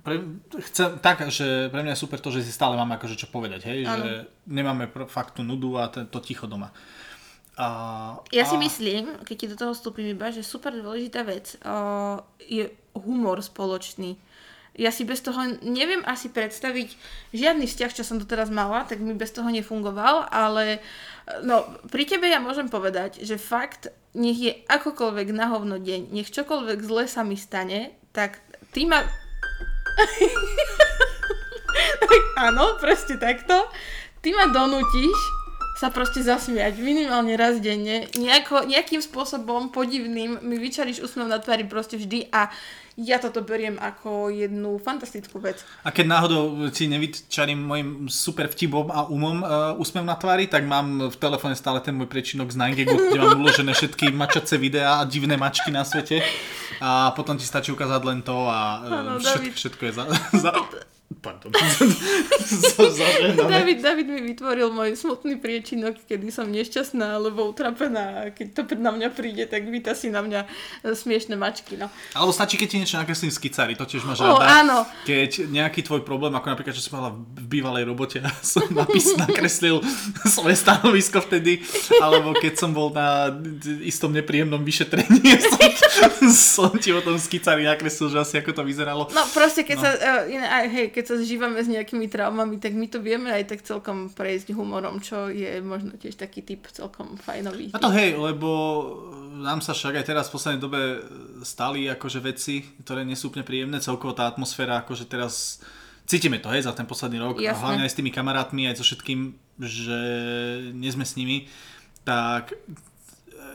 [0.04, 0.22] pre,
[0.72, 3.68] chcem, tak, že pre mňa je super to, že si stále máme akože čo povedať,
[3.70, 3.96] hej, ano.
[3.98, 4.12] že
[4.48, 6.72] nemáme fakt tú nudu a to ticho doma.
[7.58, 7.68] A,
[8.30, 8.50] ja a...
[8.50, 13.42] si myslím, keď ti do toho vstúpim iba, že super dôležitá vec uh, je humor
[13.42, 14.14] spoločný.
[14.78, 16.94] Ja si bez toho neviem asi predstaviť
[17.34, 20.86] žiadny vzťah, čo som doteraz mala, tak mi bez toho nefungoval, ale
[21.42, 26.30] no, pri tebe ja môžem povedať, že fakt, nech je akokoľvek na hovno deň, nech
[26.30, 28.38] čokoľvek zle sa mi stane, tak
[28.70, 29.02] ty ma
[32.02, 33.66] tak áno, presne takto.
[34.22, 35.18] Ty ma donútiš
[35.78, 38.10] sa proste zasmiať minimálne raz denne.
[38.18, 42.50] Nejako, nejakým spôsobom podivným mi vyčaríš úsmev na tvári proste vždy a
[42.98, 45.62] ja toto beriem ako jednu fantastickú vec.
[45.86, 50.66] A keď náhodou ti nevyčarím môjim super vtipom a umom uh, úsmev na tvári, tak
[50.66, 54.98] mám v telefóne stále ten môj prečinok z 9 kde mám uložené všetky mačace videá
[54.98, 56.26] a divné mačky na svete.
[56.82, 59.54] A potom ti stačí ukázať len to a Áno, všetko, David.
[59.56, 60.04] všetko je za...
[60.38, 60.52] za...
[61.18, 61.50] Pardon.
[63.50, 68.62] David, David mi vytvoril môj smutný priečinok, kedy som nešťastná alebo utrapená a keď to
[68.78, 70.46] na mňa príde, tak vytasí na mňa
[70.86, 71.76] e, smiešne mačky.
[71.76, 71.90] No.
[72.14, 74.62] Alebo stačí, keď ti niečo nakreslím skicári, to tiež máš rada.
[74.62, 74.86] áno.
[75.04, 79.18] Keď nejaký tvoj problém, ako napríklad, čo som mala v bývalej robote, a som napis,
[79.18, 79.82] nakreslil
[80.38, 81.66] svoje stanovisko vtedy,
[81.98, 83.34] alebo keď som bol na
[83.82, 85.66] istom nepríjemnom vyšetrení, som,
[86.30, 89.10] som ti o tom skicári nakreslil, že asi ako to vyzeralo.
[89.12, 89.84] No proste, keď, No.
[89.84, 93.64] sa, uh, hej, keď sa zžívame s nejakými traumami, tak my to vieme aj tak
[93.64, 97.72] celkom prejsť humorom, čo je možno tiež taký typ celkom fajnový.
[97.72, 98.50] A to hej, lebo
[99.40, 100.82] nám sa však aj teraz v poslednej dobe
[101.48, 105.64] stali akože veci, ktoré nie sú úplne príjemné, celkovo tá atmosféra, akože teraz
[106.04, 107.62] cítime to, hej, za ten posledný rok a Jasné.
[107.64, 110.00] hlavne aj s tými kamarátmi, aj so všetkým, že
[110.76, 111.48] nie sme s nimi,
[112.04, 112.52] tak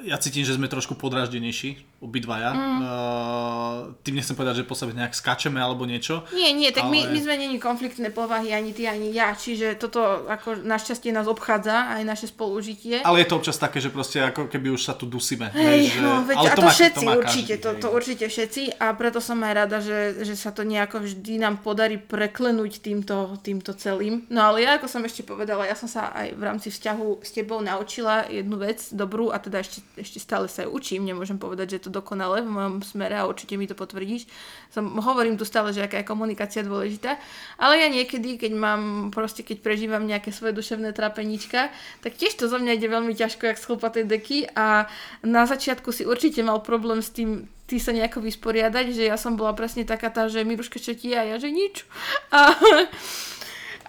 [0.03, 2.51] ja cítim, že sme trošku podráždenejší, obidvaja.
[2.51, 2.79] Mm.
[2.83, 6.27] Uh, tým nechcem povedať, že po sebe nejak skačeme alebo niečo.
[6.35, 9.79] Nie, nie, tak my, Ale- my sme není konfliktné povahy, ani ty, ani ja, čiže
[9.79, 13.07] toto ako našťastie nás obchádza, aj naše spolužitie.
[13.07, 15.55] Ale je to občas také, že proste ako keby už sa tu dusíme.
[15.55, 16.03] Hej, že...
[16.03, 17.81] no, veď, ale a to, má- všetci má určite, každý, to, hej.
[17.81, 21.63] to určite všetci a preto som aj rada, že, že sa to nejako vždy nám
[21.63, 24.27] podarí preklenúť týmto, týmto celým.
[24.27, 27.31] No ale ja, ako som ešte povedala, ja som sa aj v rámci vzťahu s
[27.31, 31.79] tebou naučila jednu vec dobrú a teda ešte, ešte stále sa ju učím, nemôžem povedať,
[31.79, 34.25] že to dokonale v mojom smere a určite mi to potvrdíš.
[34.73, 37.21] Som, hovorím tu stále, že aká je komunikácia dôležitá,
[37.61, 41.69] ale ja niekedy, keď mám, proste keď prežívam nejaké svoje duševné trápeníčka,
[42.01, 44.89] tak tiež to zo mňa ide veľmi ťažko, jak z chlpatej deky a
[45.21, 49.33] na začiatku si určite mal problém s tým ty sa nejako vysporiadať, že ja som
[49.33, 51.89] bola presne taká tá, že Miruška čo ti a ja, že nič.
[52.29, 52.53] A,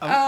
[0.06, 0.20] a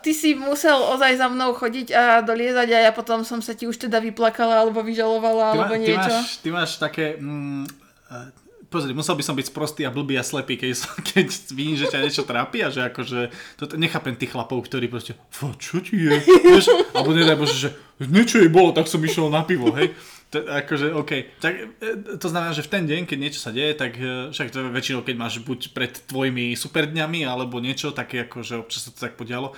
[0.00, 3.66] ty si musel ozaj za mnou chodiť a doliezať a ja potom som sa ti
[3.66, 6.12] už teda vyplakala alebo vyžalovala Ty, alebo ma, ty, niečo.
[6.12, 7.04] máš, ty máš také...
[7.18, 7.66] Mm,
[8.10, 8.44] uh,
[8.74, 11.86] pozri, musel by som byť sprostý a blbý a slepý, keď, som, keď vidím, že
[11.86, 13.30] ťa niečo trápi a že akože...
[13.62, 15.14] To, nechápem tých chlapov, ktorí proste...
[15.62, 16.18] Čo ti je?
[16.18, 16.90] Vieš?
[16.90, 17.68] Alebo nedaj Bože, že
[18.02, 19.94] niečo jej bolo, tak som išiel na pivo, hej?
[20.34, 21.38] To, akože, OK.
[21.38, 24.50] Tak, e, to znamená, že v ten deň, keď niečo sa deje, tak e, však
[24.50, 28.98] to väčšinou, keď máš buď pred tvojimi superdňami, alebo niečo také, akože občas sa to
[28.98, 29.54] tak podialo.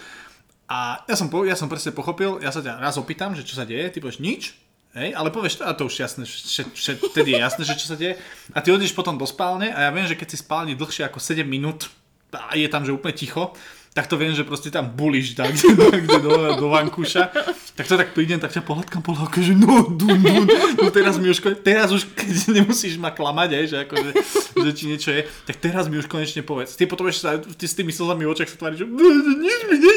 [0.69, 3.65] A ja som, ja som presne pochopil, ja sa ťa raz opýtam, že čo sa
[3.65, 4.53] deje, ty povieš nič,
[4.99, 8.19] hej, ale povieš, a to už jasné, vtedy je jasné, že čo sa deje.
[8.53, 11.23] A ty odídeš potom do spálne a ja viem, že keď si spálni dlhšie ako
[11.23, 11.89] 7 minút
[12.35, 13.55] a je tam, že úplne ticho,
[13.97, 17.33] tak to viem, že proste tam bulíš tak, kde do, do vankúša.
[17.73, 20.45] Tak to tak prídem, tak ťa pohľadkam po hlavke, že no, dun, dun,
[20.77, 24.11] no teraz mi už, teraz už, keď nemusíš ma klamať, hej, že, akože,
[24.53, 26.77] že ti niečo je, tak teraz mi už konečne povedz.
[26.77, 29.97] Ty ešte sa, ty s tými slzami v očiach sa tváriš, že nič mi nie,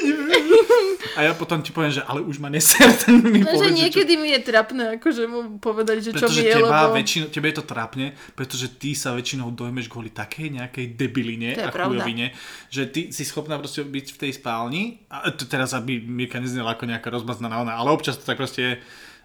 [1.15, 3.69] a ja potom ti poviem, že ale už ma neser, tak mi No, povedz, že
[3.71, 6.95] čo niekedy mi je trapné akože mu povedať, že čo pretože mi je, teba lebo...
[6.95, 11.69] väčšinou, tebe je to trápne, pretože ty sa väčšinou dojmeš kvôli takej nejakej debiline a
[11.71, 12.35] chujovine,
[12.69, 16.75] že ty si schopná proste byť v tej spálni, a to teraz aby Mirka neznela
[16.75, 18.73] ako nejaká rozmaznaná ona, ale občas to tak proste je,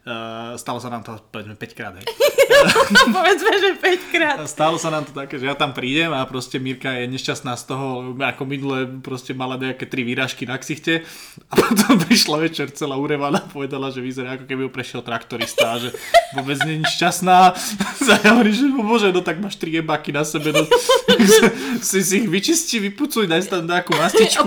[0.07, 2.07] uh, stalo sa nám to povedzme 5 krát, hej.
[3.17, 4.37] Povedzme, že 5 krát.
[4.49, 7.64] Stalo sa nám to také, že ja tam prídem a proste Mirka je nešťastná z
[7.69, 11.05] toho, ako minule proste mala nejaké tri výražky na ksichte
[11.49, 15.77] a potom prišla večer celá urevaná a povedala, že vyzerá ako keby ju prešiel traktorista
[15.81, 15.90] že
[16.37, 17.38] vôbec nie je šťastná.
[18.14, 20.69] A ja hovorím, že no bože, no tak máš tri jebáky na sebe, no,
[21.81, 24.45] si si ich vyčisti, vypucuj, daj tam nejakú mastičku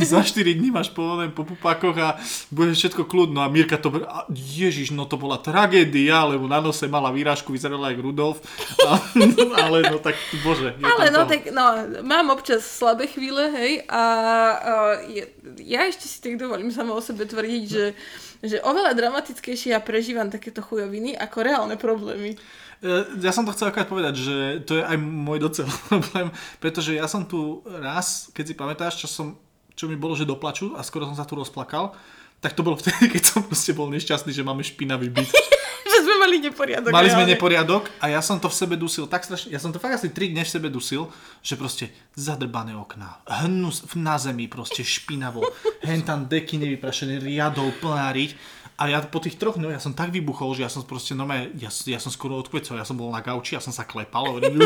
[0.00, 2.08] za, za 4 dní máš povolené po pupákoch a
[2.54, 6.84] bude všetko kľudno a Mirka to a Ježiš, no to bola tragédia, lebo na nose
[6.84, 8.44] mala výražku, vyzerala jak Rudolf,
[8.84, 9.00] a,
[9.64, 10.12] ale no tak
[10.44, 10.76] bože.
[10.84, 11.30] Ale no toho.
[11.32, 11.64] tak, no,
[12.04, 14.02] mám občas slabé chvíle, hej, a
[14.60, 15.24] uh, ja,
[15.64, 17.96] ja ešte si tak dovolím sama o sebe tvrdiť, že,
[18.44, 22.36] že oveľa dramatickejšie ja prežívam takéto chujoviny ako reálne problémy.
[22.84, 24.36] E, Ja som to chcel akorát povedať, že
[24.68, 26.28] to je aj môj docela problém,
[26.60, 29.40] pretože ja som tu raz, keď si pamätáš, čo, som,
[29.72, 31.96] čo mi bolo, že doplaču a skoro som sa tu rozplakal,
[32.44, 35.32] tak to bolo vtedy, keď som proste bol nešťastný, že máme špinavý byt.
[35.94, 36.92] že sme mali neporiadok.
[36.92, 37.32] Mali sme reálne.
[37.32, 40.12] neporiadok a ja som to v sebe dusil tak strašne, ja som to fakt asi
[40.12, 41.08] 3 dne v sebe dusil,
[41.40, 45.40] že proste zadrbané okná, hnus na zemi proste špinavo,
[45.88, 48.32] hen tam deky nevyprašené, riadov plná riť
[48.74, 51.30] A ja po tých troch, no ja som tak vybuchol, že ja som proste, no
[51.30, 54.58] ja, ja som skoro odkvecol, ja som bol na gauči, ja som sa klepal, hovorím,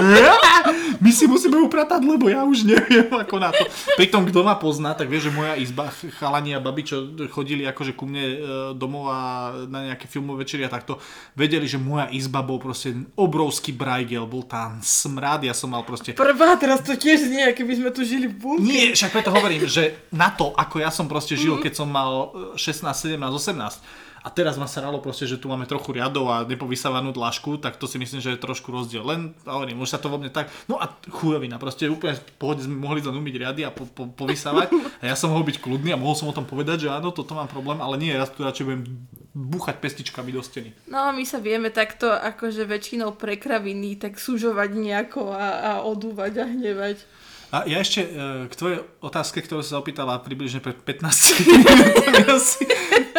[1.05, 3.69] my si musíme upratať, lebo ja už neviem ako na to.
[4.01, 7.93] Pritom, kto ma pozná, tak vie, že moja izba, chalani a babi, čo chodili akože
[7.93, 8.37] ku mne e,
[8.81, 9.21] domov a
[9.69, 10.97] na nejaké filmové večery a takto,
[11.37, 16.17] vedeli, že moja izba bol proste obrovský brajgel, bol tam smrad, ja som mal proste...
[16.17, 18.65] Prvá, teraz to tiež nie, keby sme tu žili v bunke.
[18.65, 22.33] Nie, však preto hovorím, že na to, ako ja som proste žil, keď som mal
[22.57, 27.17] 16, 17, 18, a teraz ma sralo proste, že tu máme trochu riadov a nepovysávanú
[27.17, 29.01] dlažku, tak to si myslím, že je trošku rozdiel.
[29.01, 32.77] Len, hovorím, už sa to vo mne tak, no a chujovina, proste úplne pohode sme
[32.77, 34.69] mohli len umyť riady a po, po, povysávať
[35.01, 37.33] a ja som mohol byť kľudný a mohol som o tom povedať, že áno, toto
[37.33, 38.85] mám problém, ale nie, ja tu radšej budem
[39.33, 40.77] búchať pestičkami do steny.
[40.93, 46.45] No my sa vieme takto akože väčšinou prekraviny tak sužovať nejako a, a odúvať a
[46.45, 47.01] hnevať.
[47.49, 48.09] A ja ešte e,
[48.49, 51.89] k tvojej otázke, ktorú sa opýtala približne pred 15 minútami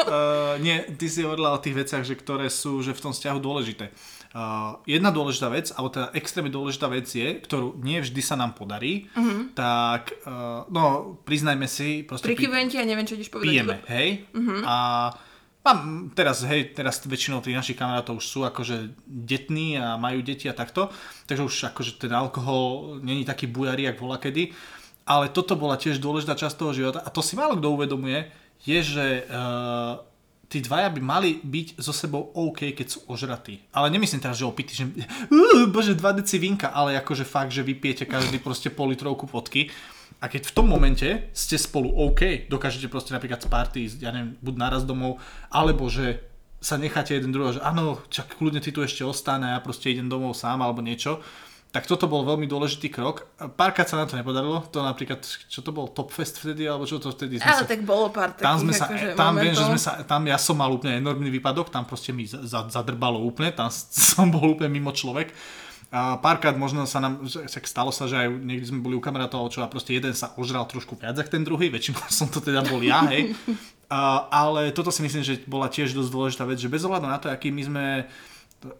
[0.10, 3.40] uh, nie, ty si hovorila o tých veciach, že ktoré sú že v tom vzťahu
[3.42, 3.90] dôležité.
[4.30, 8.54] Uh, jedna dôležitá vec, alebo teda extrémne dôležitá vec je, ktorú nie vždy sa nám
[8.54, 9.58] podarí, uh-huh.
[9.58, 12.06] tak uh, no priznajme si...
[12.06, 13.50] Prikyvujem ti a neviem, čo ideš povedať.
[13.50, 14.30] Pijeme, hej?
[14.38, 14.62] Uh-huh.
[14.62, 14.76] A
[15.60, 20.48] Mám teraz, hej, teraz väčšinou tých našich kamarátov už sú akože detní a majú deti
[20.48, 20.88] a takto,
[21.28, 24.56] takže už akože ten alkohol není taký bujarý, jak bola kedy.
[25.04, 28.32] Ale toto bola tiež dôležitá časť toho života a to si málo kto uvedomuje,
[28.64, 30.00] je, že uh,
[30.48, 33.60] tí dvaja by mali byť so sebou OK, keď sú ožratí.
[33.76, 37.68] Ale nemyslím teraz, že opity, že uh, bože, 2 deci vinka, ale akože fakt, že
[37.68, 39.68] vypijete každý proste pol litrovku vodky
[40.20, 44.12] a keď v tom momente ste spolu OK, dokážete proste napríklad z party ísť, ja
[44.12, 46.20] neviem, buď naraz domov, alebo že
[46.60, 49.96] sa necháte jeden druhého, že áno, čak kľudne ty tu ešte ostane a ja proste
[49.96, 51.24] idem domov sám alebo niečo,
[51.70, 53.30] tak toto bol veľmi dôležitý krok.
[53.54, 56.98] Párkrát sa na to nepodarilo, to napríklad, čo to bol, Top Fest vtedy, alebo čo
[56.98, 57.70] to vtedy sme Ale sa...
[57.70, 60.38] tak bolo pár takých, tam sme sa, akože tam viem, že sme sa, tam ja
[60.42, 63.70] som mal úplne enormný výpadok, tam proste mi zadrbalo úplne, tam
[64.12, 65.30] som bol úplne mimo človek.
[65.90, 69.50] A párkrát možno sa nám, však stalo sa, že aj niekde sme boli u kamarátov,
[69.50, 72.62] čo a proste jeden sa ožral trošku viac ako ten druhý, väčšinou som to teda
[72.62, 73.34] bol ja, hej.
[73.90, 77.18] A, ale toto si myslím, že bola tiež dosť dôležitá vec, že bez ohľadu na
[77.18, 77.86] to, aký my sme,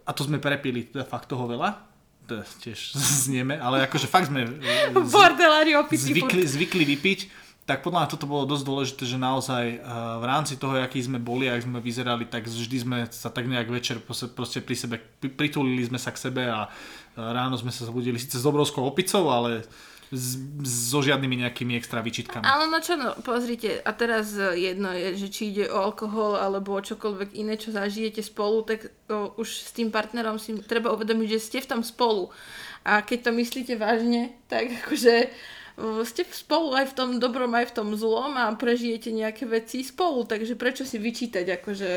[0.06, 1.82] a to sme prepili teda fakt toho veľa,
[2.30, 2.94] to tiež
[3.26, 4.46] znieme, ale akože fakt sme
[5.90, 7.20] zvykli, zvykli vypiť,
[7.68, 9.78] tak podľa mňa toto bolo dosť dôležité, že naozaj
[10.18, 13.70] v rámci toho, aký sme boli ak sme vyzerali, tak vždy sme sa tak nejak
[13.70, 16.66] večer proste pri sebe, pritulili sme sa k sebe a
[17.14, 19.62] ráno sme sa zobudili síce s obrovskou opicou, ale
[20.10, 20.34] s,
[20.66, 22.42] so žiadnymi nejakými extra vyčitkami.
[22.42, 26.74] Ale no čo, no pozrite, a teraz jedno je, že či ide o alkohol alebo
[26.74, 31.28] o čokoľvek iné, čo zažijete spolu, tak to už s tým partnerom si treba uvedomiť,
[31.30, 32.34] že ste v tom spolu.
[32.82, 35.30] A keď to myslíte vážne, tak akože
[36.04, 40.28] ste spolu aj v tom dobrom, aj v tom zlom a prežijete nejaké veci spolu,
[40.28, 41.90] takže prečo si vyčítať akože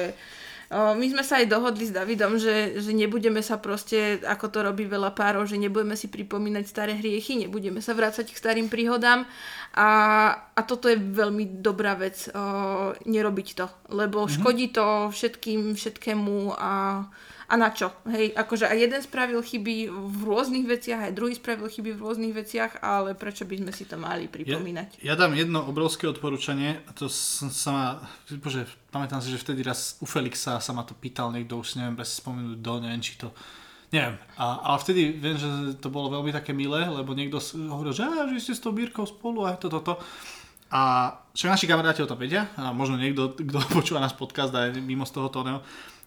[0.74, 4.90] my sme sa aj dohodli s Davidom, že, že nebudeme sa proste, ako to robí
[4.90, 9.30] veľa párov, že nebudeme si pripomínať staré hriechy, nebudeme sa vrácať k starým príhodám
[9.78, 9.90] a,
[10.50, 14.36] a toto je veľmi dobrá vec, o, nerobiť to, lebo mm-hmm.
[14.40, 16.74] škodí to všetkým, všetkému a
[17.43, 17.94] a na čo.
[18.10, 22.34] Hej, akože aj jeden spravil chyby v rôznych veciach, aj druhý spravil chyby v rôznych
[22.34, 25.04] veciach, ale prečo by sme si to mali pripomínať?
[25.04, 27.86] Ja, ja dám jedno obrovské odporúčanie, a to som sa ma,
[28.42, 31.98] bože, pamätám si, že vtedy raz u Felixa sa ma to pýtal niekto, už neviem,
[32.00, 33.30] bez spomenúť do, neviem, či to
[33.94, 38.02] Neviem, a, ale vtedy viem, že to bolo veľmi také milé, lebo niekto hovoril, že,
[38.34, 40.02] že ste s tou Bírkou spolu a toto, toto.
[40.74, 44.82] A však naši kamaráti o tom vedia, a možno niekto, kto počúva náš podcast aj
[44.82, 45.62] mimo z toho tóneho,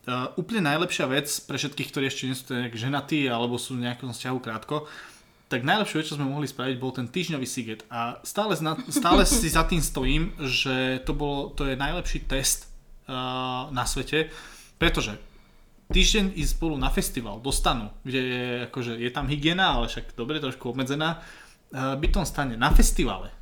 [0.07, 3.91] Uh, úplne najlepšia vec pre všetkých, ktorí ešte nie sú nejak ženatí alebo sú v
[3.91, 4.87] nejakom vzťahu krátko,
[5.51, 7.83] tak najlepšiu vec, čo sme mohli spraviť, bol ten týždňový siget.
[7.91, 12.71] A stále, zna, stále si za tým stojím, že to, bolo, to je najlepší test
[13.11, 14.31] uh, na svete,
[14.79, 15.19] pretože
[15.91, 20.15] týždeň ísť spolu na festival do stanu, kde je, akože, je tam hygiena, ale však
[20.15, 23.35] dobre, trošku obmedzená, uh, bytom stane na festivale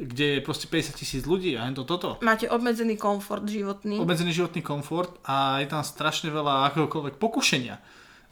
[0.00, 2.16] kde je proste 50 tisíc ľudí a to toto.
[2.24, 4.00] Máte obmedzený komfort životný.
[4.00, 7.76] Obmedzený životný komfort a je tam strašne veľa akéhokoľvek pokušenia.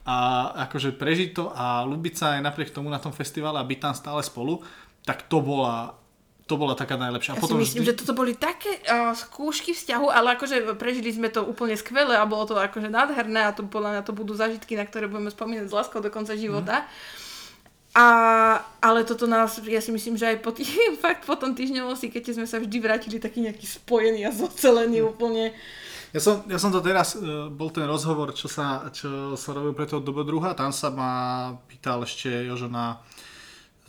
[0.09, 0.17] A
[0.65, 3.93] akože prežiť to a ľúbiť sa aj napriek tomu na tom festivale a byť tam
[3.93, 4.65] stále spolu,
[5.05, 5.93] tak to bola
[6.49, 7.37] to bola taká najlepšia.
[7.37, 7.93] Ja potom si myslím, vždy...
[7.93, 12.25] že toto boli také uh, skúšky vzťahu, ale akože prežili sme to úplne skvelé a
[12.25, 15.69] bolo to akože nádherné a to podľa mňa to budú zážitky, na ktoré budeme spomínať
[15.69, 16.89] s láskou do konca života.
[16.89, 17.28] Mm.
[17.99, 18.07] A,
[18.79, 20.63] ale toto nás, ja si myslím, že aj po, tý,
[21.03, 25.09] fakt po tom týždňovom keď sme sa vždy vrátili taký nejaký spojený a zocelený mm.
[25.11, 25.51] úplne.
[26.15, 29.75] Ja som, ja som to teraz, uh, bol ten rozhovor, čo sa, čo sa robil
[29.75, 31.13] pre toho druha, tam sa ma
[31.67, 33.03] pýtal ešte Jožo na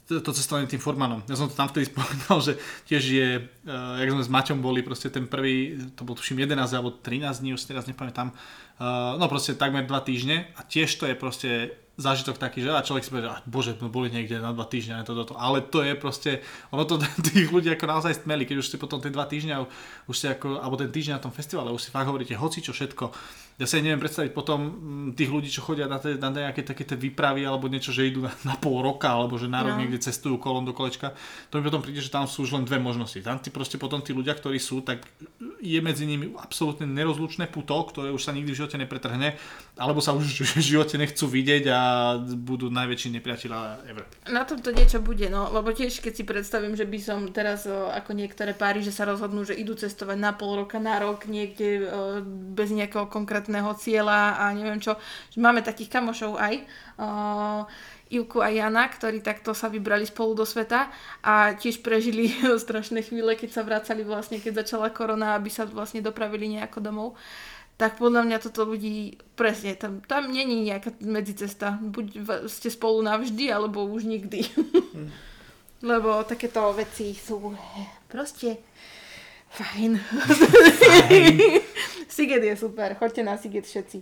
[0.10, 1.22] to, to cestovanie tým Furmanom.
[1.30, 2.58] Ja som to tam vtedy spomínal, že
[2.90, 6.58] tiež je, uh, jak sme s Maťom boli, proste ten prvý, to bol tuším 11
[6.74, 11.06] alebo 13 dní, už teraz nepamätám, uh, no proste takmer 2 týždne a tiež to
[11.06, 14.56] je proste zážitok taký, že a človek si povie, že bože, no boli niekde na
[14.56, 15.36] dva týždňa, to, to, to.
[15.36, 16.32] ale to je proste,
[16.72, 16.96] ono to
[17.28, 19.56] tých ľudí ako naozaj stmeli, keď už ste potom tie dva týždňa,
[20.08, 22.72] už ste ako, alebo ten týždeň na tom festivale, už si fakt hovoríte hoci čo
[22.72, 23.12] všetko,
[23.60, 24.60] ja si neviem predstaviť potom
[25.12, 28.08] mm, tých ľudí, čo chodia na, te, na nejaké také tie výpravy alebo niečo, že
[28.08, 29.84] idú na, na pol roka alebo že na rok no.
[29.84, 31.12] niekde cestujú kolom do kolečka.
[31.52, 33.20] To mi potom príde, že tam sú už len dve možnosti.
[33.20, 35.04] Tam tí proste potom tí ľudia, ktorí sú, tak
[35.60, 39.36] je medzi nimi absolútne nerozlučné puto, ktoré už sa nikdy v živote nepretrhne,
[39.76, 41.80] alebo sa už v živote nechcú vidieť a
[42.24, 43.60] budú najväčší nepriateľa
[43.92, 44.08] ever.
[44.32, 47.68] Na tom to niečo bude, no, lebo tiež keď si predstavím, že by som teraz
[47.68, 51.92] ako niektoré páry, že sa rozhodnú, že idú cestovať na pol roka, na rok, niekde
[52.56, 54.94] bez nejakého konkrétneho konkrétneho cieľa a neviem čo.
[55.42, 56.56] Máme takých kamošov aj.
[57.02, 57.66] Uh,
[58.10, 60.90] Ivku a Jana, ktorí takto sa vybrali spolu do sveta
[61.26, 62.30] a tiež prežili
[62.66, 67.10] strašné chvíle, keď sa vracali vlastne, keď začala korona, aby sa vlastne dopravili nejako domov.
[67.80, 71.80] Tak podľa mňa toto ľudí, presne, tam, tam není nejaká medzicesta.
[71.80, 72.22] Buď
[72.52, 74.46] ste spolu navždy, alebo už nikdy.
[74.94, 75.10] Mm.
[75.96, 77.56] Lebo takéto veci sú
[78.12, 78.60] proste
[79.50, 79.98] Fajn.
[79.98, 81.38] Fajn.
[82.14, 84.02] Siget je super, choďte na Siget všetci.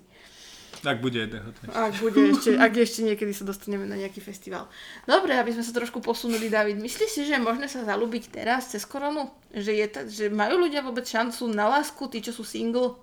[0.86, 1.50] Ak bude jedného.
[1.74, 4.70] Ak bude ešte, ak ešte niekedy sa dostaneme na nejaký festival.
[5.10, 6.78] Dobre, aby sme sa trošku posunuli, David.
[6.78, 9.34] Myslíš si, že je možné sa zalúbiť teraz cez koronu?
[9.50, 12.94] Že, je ta, že majú ľudia vôbec šancu na lásku, tí, čo sú single?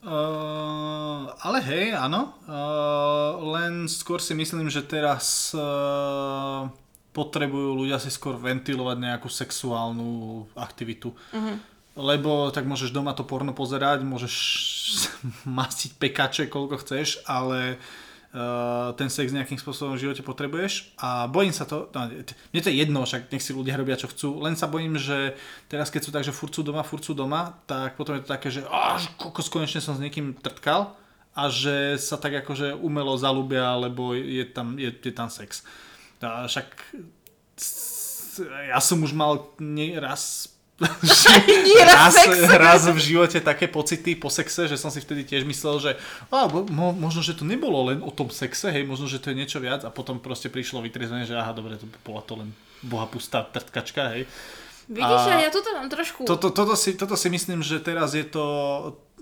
[0.00, 2.36] Uh, ale hej, áno.
[2.44, 6.68] Uh, len skôr si myslím, že teraz uh,
[7.10, 11.10] potrebujú ľudia si skôr ventilovať nejakú sexuálnu aktivitu.
[11.10, 11.56] Uh-huh.
[11.98, 14.34] Lebo tak môžeš doma to porno pozerať, môžeš
[15.58, 17.82] mastiť pekače koľko chceš, ale
[18.30, 22.06] uh, ten sex nejakým spôsobom v živote potrebuješ a bojím sa to, no,
[22.54, 25.34] mne to je jedno, však nech si ľudia robia čo chcú, len sa bojím, že
[25.66, 28.30] teraz keď sú tak, že furt sú doma, furt sú doma, tak potom je to
[28.30, 30.94] také, že až kokos konečne som s niekým trtkal
[31.34, 35.66] a že sa tak akože umelo zalúbia, lebo je tam, je, je tam sex.
[36.20, 36.68] A však
[38.70, 40.52] ja som už mal nie raz
[41.92, 42.16] raz,
[42.56, 45.90] raz v živote také pocity po sexe, že som si vtedy tiež myslel, že
[46.32, 49.36] á, mo, možno, že to nebolo len o tom sexe, hej, možno, že to je
[49.36, 53.04] niečo viac a potom proste prišlo vytrezenie, že aha, dobre, to bola to len boha
[53.04, 54.24] pustá trtkačka, hej.
[54.90, 56.24] Vidíš, a ja toto mám trošku...
[56.26, 58.44] Toto, toto, si, toto si myslím, že teraz je to,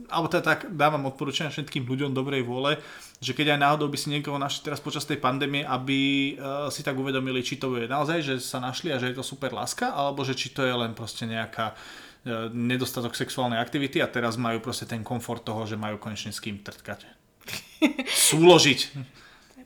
[0.06, 2.78] alebo teda tak dávam odporúčania všetkým ľuďom dobrej vôle,
[3.18, 6.86] že keď aj náhodou by si niekoho našli teraz počas tej pandémie, aby uh, si
[6.86, 9.90] tak uvedomili, či to je naozaj, že sa našli a že je to super láska,
[9.90, 14.62] alebo že či to je len proste nejaká uh, nedostatok sexuálnej aktivity a teraz majú
[14.62, 17.10] proste ten komfort toho, že majú konečne s kým trtkať.
[18.30, 18.80] Súložiť.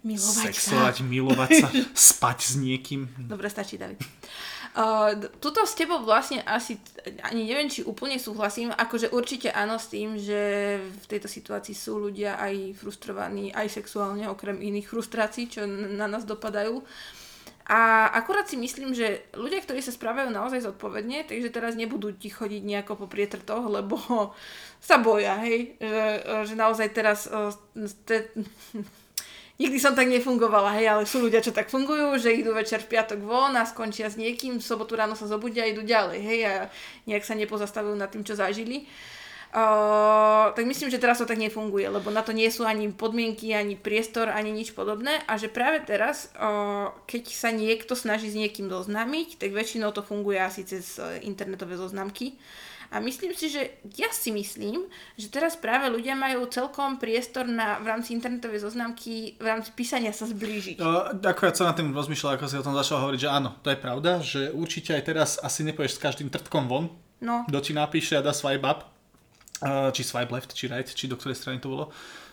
[0.02, 1.06] Milovať Sexovať, sa.
[1.06, 1.68] milovať sa,
[2.10, 3.06] spať s niekým.
[3.30, 4.02] Dobre, stačí, David.
[4.72, 6.80] Uh, tuto s tebou vlastne asi,
[7.28, 12.00] ani neviem, či úplne súhlasím, akože určite áno s tým, že v tejto situácii sú
[12.00, 16.80] ľudia aj frustrovaní, aj sexuálne, okrem iných frustrácií, čo na nás dopadajú.
[17.68, 22.32] A akurát si myslím, že ľudia, ktorí sa správajú naozaj zodpovedne, takže teraz nebudú ti
[22.32, 24.00] chodiť nejako po prietrtoch, lebo
[24.80, 26.04] sa boja, hej, že,
[26.48, 27.28] že naozaj teraz
[28.08, 28.32] te,
[29.62, 32.98] Nikdy som tak nefungovala, hej, ale sú ľudia, čo tak fungujú, že idú večer v
[32.98, 36.40] piatok von a skončia s niekým, v sobotu ráno sa zobudia a idú ďalej, hej,
[36.50, 36.52] a
[37.06, 38.90] nejak sa nepozastavujú nad tým, čo zažili.
[39.52, 43.52] Uh, tak myslím, že teraz to tak nefunguje, lebo na to nie sú ani podmienky,
[43.52, 48.38] ani priestor, ani nič podobné a že práve teraz, uh, keď sa niekto snaží s
[48.40, 52.32] niekým doznámiť, tak väčšinou to funguje asi cez internetové zoznamky.
[52.92, 54.84] A myslím si, že ja si myslím,
[55.16, 60.12] že teraz práve ľudia majú celkom priestor na, v rámci internetovej zoznamky, v rámci písania
[60.12, 60.76] sa zblížiť.
[61.24, 63.72] Ako ja sa na tým rozmýšľal, ako si o tom začal hovoriť, že áno, to
[63.72, 66.92] je pravda, že určite aj teraz asi nepoješ s každým trtkom von,
[67.24, 67.48] no.
[67.48, 68.84] kto ti napíše a dá swipe up,
[69.96, 71.88] či swipe left, či right, či do ktorej strany to bolo.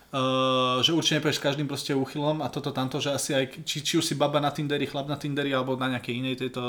[0.09, 3.85] Uh, že určite nepoješ s každým proste úchylom a toto tamto, že asi aj, či,
[3.85, 6.61] či už si baba na Tinderi, chlap na Tinderi alebo na nejakej inej tejto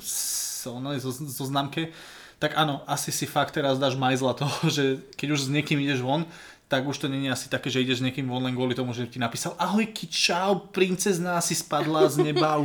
[0.00, 1.92] so, no, zo, zo známke,
[2.36, 6.04] tak áno, asi si fakt teraz dáš majzla toho, že keď už s niekým ideš
[6.04, 6.28] von,
[6.66, 9.06] tak už to není asi také, že ideš s niekým von len kvôli tomu, že
[9.06, 12.58] ti napísal ahojky, čau, princezná si spadla z neba.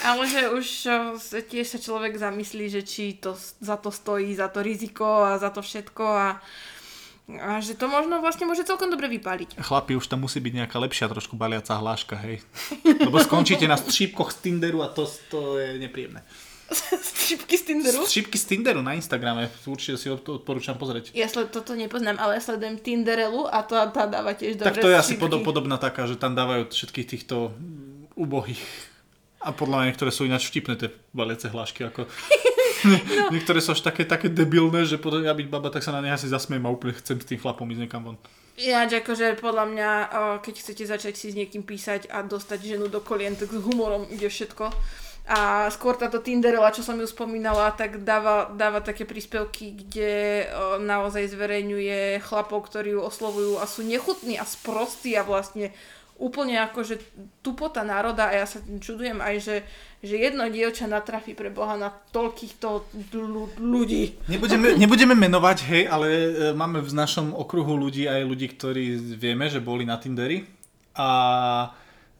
[0.00, 0.66] Ale že už
[1.52, 5.52] tiež sa človek zamyslí, že či to za to stojí, za to riziko a za
[5.52, 6.28] to všetko a
[7.24, 9.56] a že to možno vlastne môže celkom dobre vypáliť.
[9.56, 12.44] Chlapi, už tam musí byť nejaká lepšia trošku baliaca hláška, hej.
[12.84, 16.20] Lebo skončíte na šípkoch z Tinderu a to, to je nepríjemné.
[17.04, 18.00] Šipky z Tinderu?
[18.08, 21.12] Šipky z Tinderu na Instagrame, určite si to odporúčam pozrieť.
[21.12, 24.84] Ja sled, toto nepoznám, ale ja sledujem Tinderelu a to tá dáva tiež dobre Tak
[24.84, 27.52] to je asi podob, podobná taká, že tam dávajú všetkých týchto
[28.16, 28.60] ubohých
[29.44, 31.84] A podľa mňa niektoré sú ináč vtipné tie baliace hlášky.
[31.84, 32.08] Ako...
[32.84, 33.32] no.
[33.32, 36.12] Niektoré sú až také, také debilné, že potom ja byť baba, tak sa na ne
[36.12, 38.16] asi zasmiem a úplne chcem s tým chlapom ísť niekam von.
[38.54, 39.90] Ináč akože podľa mňa,
[40.38, 44.06] keď chcete začať si s niekým písať a dostať ženu do kolien, tak s humorom
[44.14, 44.70] ide všetko.
[45.24, 50.44] A skôr táto Tinderela, čo som ju spomínala, tak dáva, dáva také príspevky, kde
[50.84, 55.72] naozaj zverejňuje chlapov, ktorí ju oslovujú a sú nechutní a sprostí a vlastne
[56.20, 57.00] úplne akože
[57.42, 59.56] tupota národa a ja sa čudujem aj, že,
[59.98, 62.68] že jedno dievča natrafí pre Boha na toľkýchto
[63.58, 64.14] ľudí.
[64.30, 69.50] Nebudeme, nebudeme menovať, hej, ale e, máme v našom okruhu ľudí aj ľudí, ktorí vieme,
[69.50, 70.46] že boli na Tinderi
[70.94, 71.08] a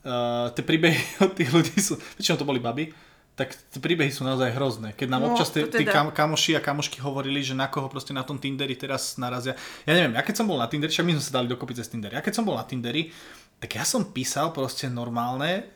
[0.05, 2.93] uh, tie príbehy od tých ľudí sú, väčšinou to boli baby,
[3.35, 4.95] tak tie príbehy sú naozaj hrozné.
[4.95, 5.91] Keď nám no, občas tí teda.
[5.91, 9.59] kam, kamoši a kamošky hovorili, že na koho proste na tom Tinderi teraz narazia.
[9.83, 11.91] Ja neviem, ja keď som bol na Tinderi, však my sme sa dali dokopy cez
[11.91, 12.15] Tinderi.
[12.15, 13.11] Ja keď som bol na Tinderi,
[13.59, 15.67] tak ja som písal proste normálne,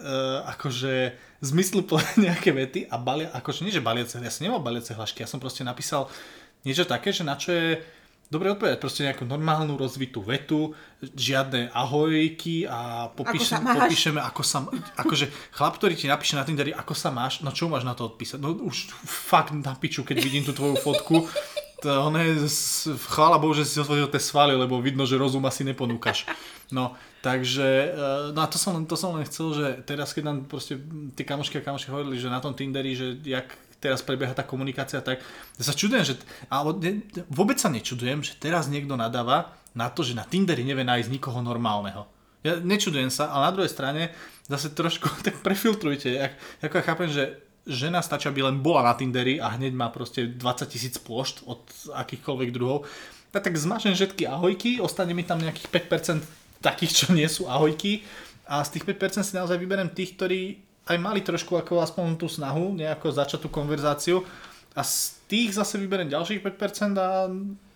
[0.00, 1.12] uh, akože
[1.44, 5.28] zmysluplné nejaké vety a balia, akože nie, že baliace, ja som nemal baliace hlašky, ja
[5.28, 6.08] som proste napísal
[6.64, 7.84] niečo také, že na čo je
[8.28, 14.58] dobre odpovedať, proste nejakú normálnu rozvitú vetu, žiadne ahojky a popíšem, ako popíšeme, ako sa,
[15.00, 15.26] akože
[15.56, 18.36] chlap, ktorý ti napíše na Tinderi, ako sa máš, no čo máš na to odpísať?
[18.36, 21.24] No už fakt na piču, keď vidím tú tvoju fotku,
[21.78, 22.50] to on je,
[23.06, 26.26] chvála Bohu, že si otvoril tie svaly, lebo vidno, že rozum asi neponúkaš.
[26.74, 30.38] No, takže, eh, no a to som, to som len chcel, že teraz, keď nám
[30.50, 30.74] proste
[31.14, 34.98] tí kamošky a kamošky hovorili, že na tom Tinderi, že jak teraz prebieha tá komunikácia,
[34.98, 35.22] tak
[35.58, 36.14] ja sa čudujem, že,
[36.50, 36.92] ale ne,
[37.30, 41.38] vôbec sa nečudujem, že teraz niekto nadáva na to, že na Tinderi nevie nájsť nikoho
[41.38, 42.06] normálneho.
[42.42, 44.02] Ja nečudujem sa, ale na druhej strane
[44.50, 46.08] zase trošku tak prefiltrujte.
[46.10, 46.32] Jak,
[46.66, 47.24] ako ja chápem, že
[47.68, 50.40] žena stačí, aby len bola na Tinderi a hneď má proste 20
[50.72, 51.60] tisíc plošt od
[51.92, 52.88] akýchkoľvek druhov.
[53.28, 56.24] Tak, tak zmažem všetky ahojky, ostane mi tam nejakých 5%
[56.64, 58.02] takých, čo nie sú ahojky
[58.48, 60.40] a z tých 5% si naozaj vyberiem tých, ktorí
[60.88, 64.24] aj mali trošku ako aspoň tú snahu nejako začať tú konverzáciu
[64.72, 67.28] a z tých zase vyberiem ďalších 5% a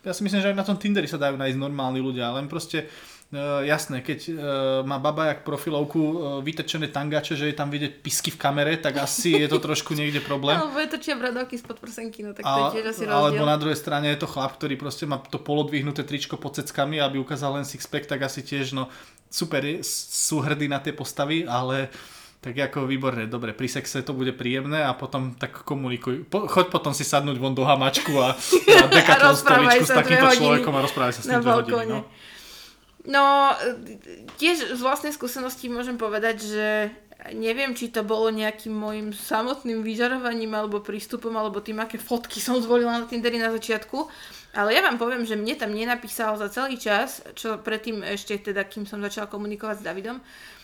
[0.02, 2.88] ja si myslím, že aj na tom Tinderi sa dajú nájsť normálni ľudia, len proste
[3.32, 4.36] Uh, jasné, keď uh,
[4.84, 6.12] má baba jak profilovku uh,
[6.44, 10.20] vytečené tangače, že je tam vidieť pisky v kamere, tak asi je to trošku niekde
[10.20, 10.52] problém.
[10.60, 13.16] Alebo je točia bradovky spod prsenky, no tak to je tiež asi rozdiel.
[13.16, 17.00] Alebo na druhej strane je to chlap, ktorý proste má to polodvihnuté tričko pod ceckami,
[17.00, 18.92] aby ukázal len sixpack, tak asi tiež, no
[19.32, 24.11] super, sú hrdí na tie postavy, ale uh, tak ako výborné, dobre, pri sexe to
[24.11, 26.26] bude príjemné a potom tak komunikuj.
[26.26, 30.74] Po, choď potom si sadnúť von do hamačku a, a dekatlon stoličku s takýmto človekom
[30.74, 31.86] a rozprávaj sa s ním dve hodiny.
[31.86, 31.99] No.
[33.07, 33.24] no,
[34.43, 36.66] tiež z vlastnej skúsenosti môžem povedať, že
[37.30, 42.59] neviem, či to bolo nejakým môjim samotným vyžarovaním alebo prístupom, alebo tým, aké fotky som
[42.59, 44.11] zvolila na Tinderi na začiatku,
[44.59, 48.66] ale ja vám poviem, že mne tam nenapísal za celý čas, čo predtým ešte teda,
[48.66, 50.61] kým som začala komunikovať s Davidom, Uh,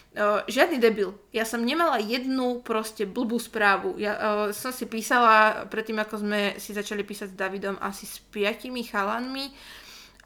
[0.49, 1.15] žiadny debil.
[1.31, 4.01] Ja som nemala jednu proste blbú správu.
[4.01, 8.19] Ja uh, som si písala, predtým ako sme si začali písať s Davidom, asi s
[8.33, 9.53] piatimi chalanmi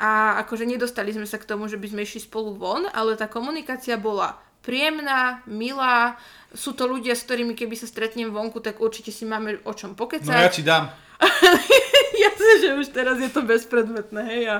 [0.00, 3.28] a akože nedostali sme sa k tomu, že by sme išli spolu von, ale tá
[3.28, 6.16] komunikácia bola príjemná, milá.
[6.54, 9.98] Sú to ľudia, s ktorými keby sa stretnem vonku, tak určite si máme o čom
[9.98, 10.32] pokecať.
[10.32, 10.88] No ja ti dám.
[12.24, 14.44] Jasne, že už teraz je to bezpredmetné, hej.
[14.48, 14.56] A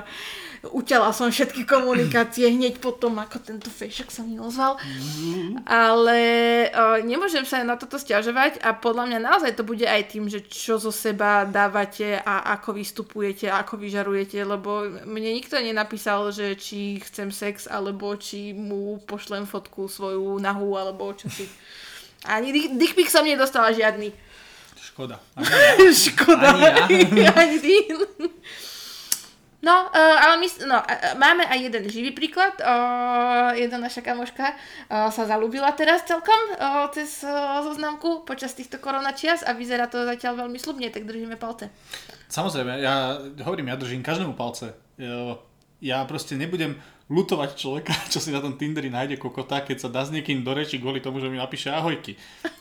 [0.71, 4.79] uťala som všetky komunikácie hneď potom, ako tento fejšok sa mi ozval.
[5.67, 6.19] Ale
[6.71, 10.39] uh, nemôžem sa na toto stiažovať a podľa mňa naozaj to bude aj tým, že
[10.47, 17.03] čo zo seba dávate a ako vystupujete, ako vyžarujete, lebo mne nikto nenapísal, že či
[17.03, 21.43] chcem sex, alebo či mu pošlem fotku svoju nahu, alebo čo si.
[22.23, 24.15] Ani dickpic som nedostala žiadny.
[24.79, 25.19] Škoda.
[25.35, 25.91] Ani ja.
[26.07, 26.47] Škoda.
[26.87, 27.35] Ani ja.
[27.41, 27.75] Ani ty.
[29.63, 32.51] No, uh, ale my, no, uh, máme aj jeden živý príklad.
[32.59, 38.83] Uh, jedna naša kamoška uh, sa zalúbila teraz celkom uh, cez uh, zoznamku počas týchto
[38.83, 41.71] koronačias a vyzerá to zatiaľ veľmi slubne, tak držíme palce.
[42.27, 44.75] Samozrejme, ja hovorím, ja držím každému palce.
[44.99, 45.39] Ja,
[45.79, 46.75] ja proste nebudem
[47.11, 50.51] lutovať človeka, čo si na tom Tinderi nájde kokota, keď sa dá s niekým do
[50.51, 52.15] reči kvôli tomu, že mi napíše ahojky.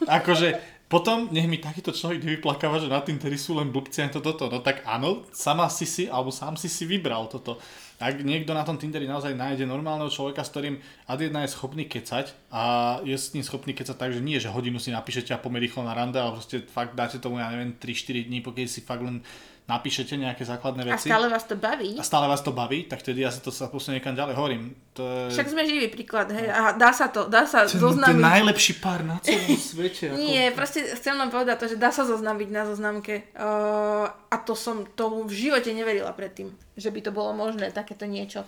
[0.07, 0.59] Akože
[0.93, 4.53] potom nech mi takýto človek nevyplakáva, že na Tinderi sú len blbci a toto.
[4.53, 7.57] No tak áno, sama si si, alebo sám si si vybral toto.
[7.97, 10.77] Ak niekto na tom Tinderi naozaj nájde normálneho človeka, s ktorým
[11.09, 12.63] ad jedna je schopný kecať a
[13.09, 15.81] je s ním schopný kecať tak, že nie, že hodinu si napíšete a pomer rýchlo
[15.81, 19.25] na rande, ale proste fakt dáte tomu, ja neviem, 3-4 dní, pokiaľ si fakt len
[19.71, 21.07] napíšete nejaké základné veci.
[21.07, 21.95] A stále vás to baví.
[21.95, 24.35] A stále vás to baví, tak tedy ja sa to sa posunie niekam ďalej.
[24.35, 25.39] Hovorím, to je...
[25.39, 26.51] Však sme živý príklad, hej.
[26.51, 28.19] A dá sa to, dá sa to, zoznamiť.
[28.19, 30.05] To je najlepší pár na celom svete.
[30.11, 30.19] Ako...
[30.19, 33.31] Nie, proste chcem len povedať to, že dá sa zoznamiť na zoznamke.
[33.39, 38.05] Uh, a to som tomu v živote neverila predtým, že by to bolo možné, takéto
[38.05, 38.43] niečo.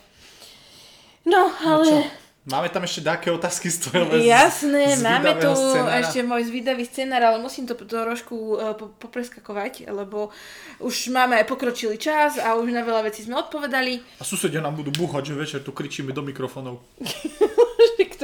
[1.25, 1.87] No, ale...
[1.89, 6.05] No Máme tam ešte také otázky z tvojho Jasné, z máme tu scenára?
[6.05, 10.29] ešte môj zvídavý scenár, ale musím to trošku uh, po- popreskakovať, lebo
[10.85, 14.21] už máme pokročilý čas a už na veľa vecí sme odpovedali.
[14.21, 16.85] A susedia nám budú búchať, že večer tu kričíme do mikrofónov.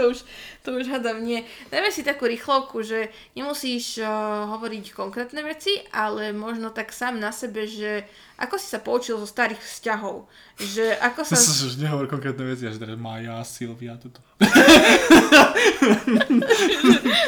[0.01, 0.19] to už,
[0.65, 1.45] to už hadam nie.
[1.69, 4.09] Dajme si takú rýchlovku, že nemusíš uh,
[4.57, 8.09] hovoriť konkrétne veci, ale možno tak sám na sebe, že
[8.41, 10.25] ako si sa poučil zo starých vzťahov.
[10.57, 11.37] Že ako sa...
[11.69, 14.25] Už nehovor konkrétne veci, až teraz Maja, Silvia, toto.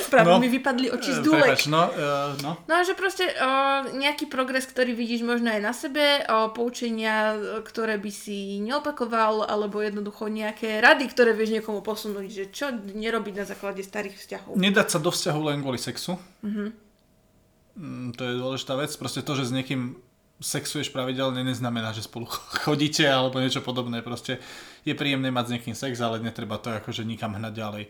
[0.08, 0.40] Práve No.
[0.40, 1.56] mi vypadli oči z Eh, dúlek.
[1.56, 2.56] Prepáč, no, uh, no.
[2.64, 3.48] No že proste o,
[3.92, 9.80] nejaký progres, ktorý vidíš možno aj na sebe, o, poučenia, ktoré by si neopakoval, alebo
[9.80, 14.52] jednoducho nejaké rady, ktoré vieš niekomu posunúť, že čo nerobiť na základe starých vzťahov.
[14.56, 16.16] Nedať sa do vzťahu len kvôli sexu.
[16.44, 18.92] Mm, to je dôležitá vec.
[18.96, 19.96] Proste to, že s niekým
[20.42, 22.26] sexuješ pravidelne, neznamená, že spolu
[22.66, 24.02] chodíte alebo niečo podobné.
[24.02, 24.42] Proste
[24.82, 27.84] je príjemné mať s niekým sex, ale netreba to akože nikam hnať ďalej.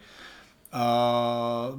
[0.73, 1.77] Uh,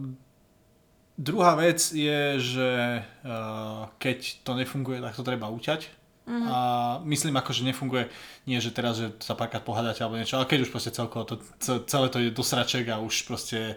[1.17, 2.69] druhá vec je, že
[3.01, 6.03] uh, keď to nefunguje, tak to treba uťať.
[6.23, 6.47] Mm.
[6.47, 6.57] A
[7.03, 8.07] myslím ako, že nefunguje,
[8.47, 11.35] nie že teraz, že sa párkrát pohádate alebo niečo, ale keď už proste celkovo to,
[11.59, 13.75] ce- celé to ide do sraček a už proste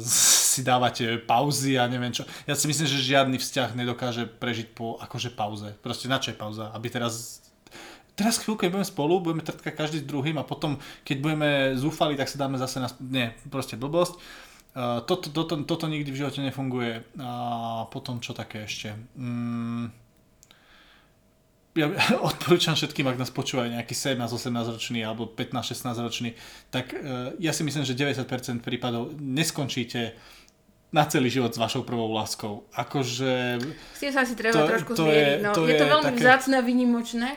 [0.00, 2.24] si dávate pauzy a neviem čo.
[2.48, 5.76] Ja si myslím, že žiadny vzťah nedokáže prežiť po akože pauze.
[5.84, 6.72] Proste na čo je pauza?
[6.72, 7.44] Aby teraz
[8.20, 10.76] teraz chvíľku budeme spolu, budeme trtkať každý s druhým a potom,
[11.08, 11.50] keď budeme
[11.80, 12.92] zúfali, tak sa dáme zase na...
[13.00, 14.20] Nie, proste blbosť.
[14.70, 17.00] Uh, toto, toto, toto nikdy v živote nefunguje.
[17.16, 17.30] A
[17.88, 18.92] potom čo také ešte?
[19.16, 19.88] Mm,
[21.72, 21.86] ja
[22.22, 24.26] odporúčam všetkým, ak nás počúvajú nejaký 17-18
[24.70, 26.30] ročný alebo 15-16 ročný,
[26.68, 28.26] tak uh, ja si myslím, že 90%
[28.60, 30.14] prípadov neskončíte
[30.90, 32.66] na celý život s vašou prvou láskou.
[32.74, 33.62] Akože...
[33.94, 35.22] S tým sa si treba To- trošku to zmieriť.
[35.22, 35.54] je- No.
[35.54, 37.28] to Je, to je veľmi také- vzácne a vynimočné.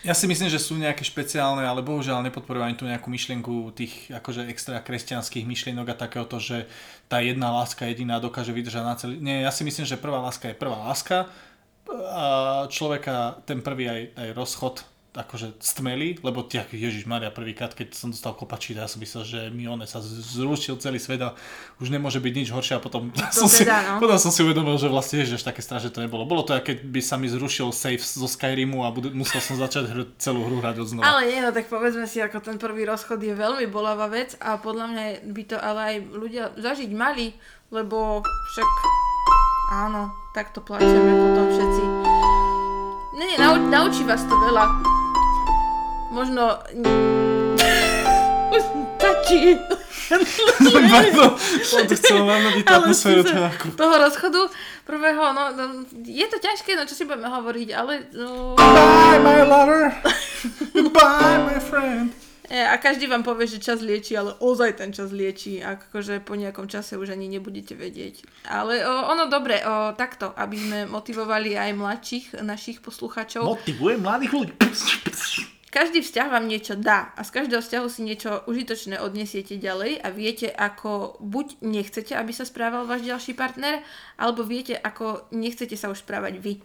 [0.00, 4.06] Ja si myslím, že sú nejaké špeciálne, ale bohužiaľ nepodporujem ani tú nejakú myšlienku tých
[4.08, 6.70] akože extra kresťanských myšlienok a takéhoto, že
[7.04, 9.18] tá jedna láska jediná dokáže vydržať na celý...
[9.18, 11.26] Nie, ja si myslím, že prvá láska je prvá láska
[12.68, 14.76] človeka ten prvý aj, aj rozchod
[15.16, 19.40] akože stmelí, lebo tie, Ježiš Maria prvýkrát, keď som dostal kopačí, ja som myslel, že
[19.48, 21.32] mi one sa zrušil celý svet a
[21.80, 24.04] už nemôže byť nič horšie a potom, som, si, teda, no.
[24.04, 26.28] potom som si uvedomil, že vlastne ježiš, také strašné to nebolo.
[26.28, 29.88] Bolo to, keď by sa mi zrušil save zo Skyrimu a budu, musel som začať
[29.88, 31.08] hru, celú hru hrať od znova.
[31.08, 34.60] Ale nie, no tak povedzme si, ako ten prvý rozchod je veľmi bolavá vec a
[34.60, 37.32] podľa mňa by to ale aj ľudia zažiť mali,
[37.72, 38.20] lebo
[38.52, 38.68] však
[39.72, 41.82] áno, takto plačeme potom všetci.
[43.16, 44.68] Nie, nau, naučí vás to veľa.
[46.12, 46.60] Možno...
[48.52, 48.62] Už
[49.00, 49.56] stačí.
[50.92, 51.32] Pardon,
[51.88, 53.24] chcel Ale atmosféru
[53.80, 54.52] toho rozchodu
[54.84, 55.64] prvého, no, no,
[56.04, 59.90] je to ťažké, no čo si budeme hovoriť, ale no, Bye, my lover.
[60.94, 62.25] Bye, my friend.
[62.46, 65.58] E, A každý vám povie, že čas lieči, ale ozaj ten čas lieči.
[65.62, 68.22] Akože po nejakom čase už ani nebudete vedieť.
[68.46, 73.42] Ale o, ono dobre, o, takto, aby sme motivovali aj mladších našich poslucháčov.
[73.42, 74.54] Motivujem mladých ľudí.
[75.76, 80.08] Každý vzťah vám niečo dá a z každého vzťahu si niečo užitočné odnesiete ďalej a
[80.08, 83.84] viete, ako buď nechcete, aby sa správal váš ďalší partner,
[84.16, 86.64] alebo viete, ako nechcete sa už správať vy.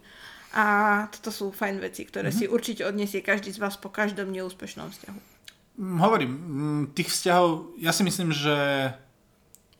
[0.56, 0.64] A
[1.12, 5.31] toto sú fajn veci, ktoré si určite odniesie každý z vás po každom neúspešnom vzťahu.
[5.78, 8.54] Mm, Hovorím, mm, tých vzťahov, ja si myslím, že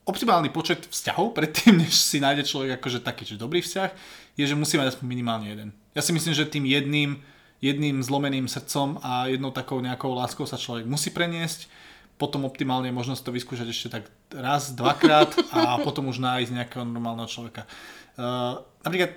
[0.05, 3.91] optimálny počet vzťahov predtým, než si nájde človek akože taký, že dobrý vzťah,
[4.37, 5.69] je, že musí mať aspoň minimálne jeden.
[5.93, 7.21] Ja si myslím, že tým jedným,
[7.61, 11.69] jedným zlomeným srdcom a jednou takou nejakou láskou sa človek musí preniesť,
[12.17, 16.85] potom optimálne je možnosť to vyskúšať ešte tak raz, dvakrát a potom už nájsť nejakého
[16.87, 17.67] normálneho človeka.
[18.13, 19.17] Uh, napríklad,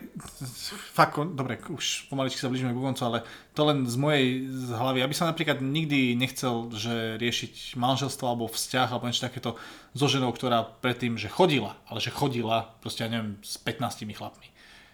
[0.96, 3.20] fakt, dobre, už pomaličky sa blížime k koncu, ale
[3.52, 5.04] to len z mojej z hlavy.
[5.04, 9.60] Ja by som napríklad nikdy nechcel, že riešiť manželstvo alebo vzťah alebo niečo takéto
[9.91, 14.48] so ženou, ktorá predtým, že chodila, ale že chodila, proste ja neviem, s 15 chlapmi.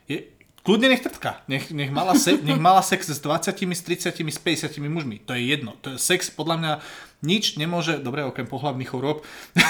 [0.09, 4.13] Je, kľudne nech trtka, nech, nech, mala se, nech mala sex s 20, s 30,
[4.13, 5.21] s 50 mužmi.
[5.25, 5.73] To je jedno.
[5.81, 6.73] To je sex podľa mňa
[7.21, 9.21] nič nemôže, dobre, okrem pohľavných chorôb,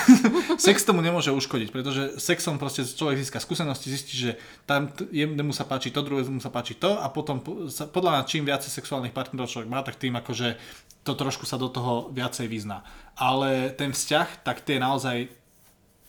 [0.65, 4.31] sex tomu nemôže uškodiť, pretože sexom proste človek získa skúsenosti, zistí, že
[4.63, 7.43] tam jednému sa páči to, druhému sa páči to a potom
[7.91, 10.55] podľa mňa čím viacej sexuálnych partnerov človek má, tak tým akože
[11.03, 12.87] to trošku sa do toho viacej vyzná.
[13.19, 15.27] Ale ten vzťah, tak tie naozaj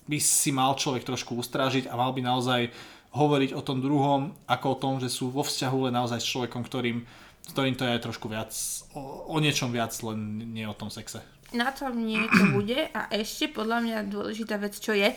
[0.07, 2.71] by si mal človek trošku ustrážiť a mal by naozaj
[3.13, 6.65] hovoriť o tom druhom ako o tom, že sú vo vzťahu len naozaj s človekom,
[6.65, 7.05] ktorým,
[7.45, 8.53] s ktorým to je trošku viac,
[8.97, 11.21] o, o niečom viac, len nie o tom sexe.
[11.53, 15.13] na tom niečo bude a ešte podľa mňa dôležitá vec, čo je,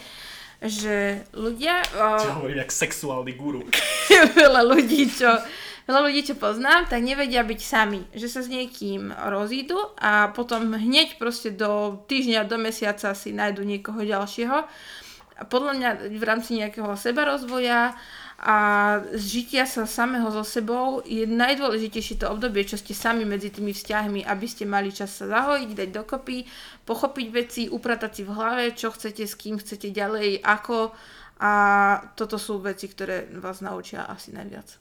[0.63, 1.83] že ľudia...
[1.95, 3.63] Čo hovorím, jak sexuálny guru.
[4.39, 5.31] veľa ľudí, čo,
[5.87, 8.01] veľa ľudí, čo poznám, tak nevedia byť sami.
[8.15, 13.63] Že sa s niekým rozídu a potom hneď proste do týždňa, do mesiaca si nájdu
[13.63, 14.67] niekoho ďalšieho.
[15.35, 17.91] Podľa mňa v rámci nejakého sebarozvoja
[18.39, 18.57] a
[19.15, 24.23] žitia sa samého so sebou je najdôležitejšie to obdobie, čo ste sami medzi tými vzťahmi,
[24.23, 26.47] aby ste mali čas sa zahojiť, dať dokopy,
[26.87, 30.95] pochopiť veci, upratať si v hlave, čo chcete, s kým chcete ďalej, ako
[31.35, 31.51] a
[32.15, 34.79] toto sú veci, ktoré vás naučia asi najviac.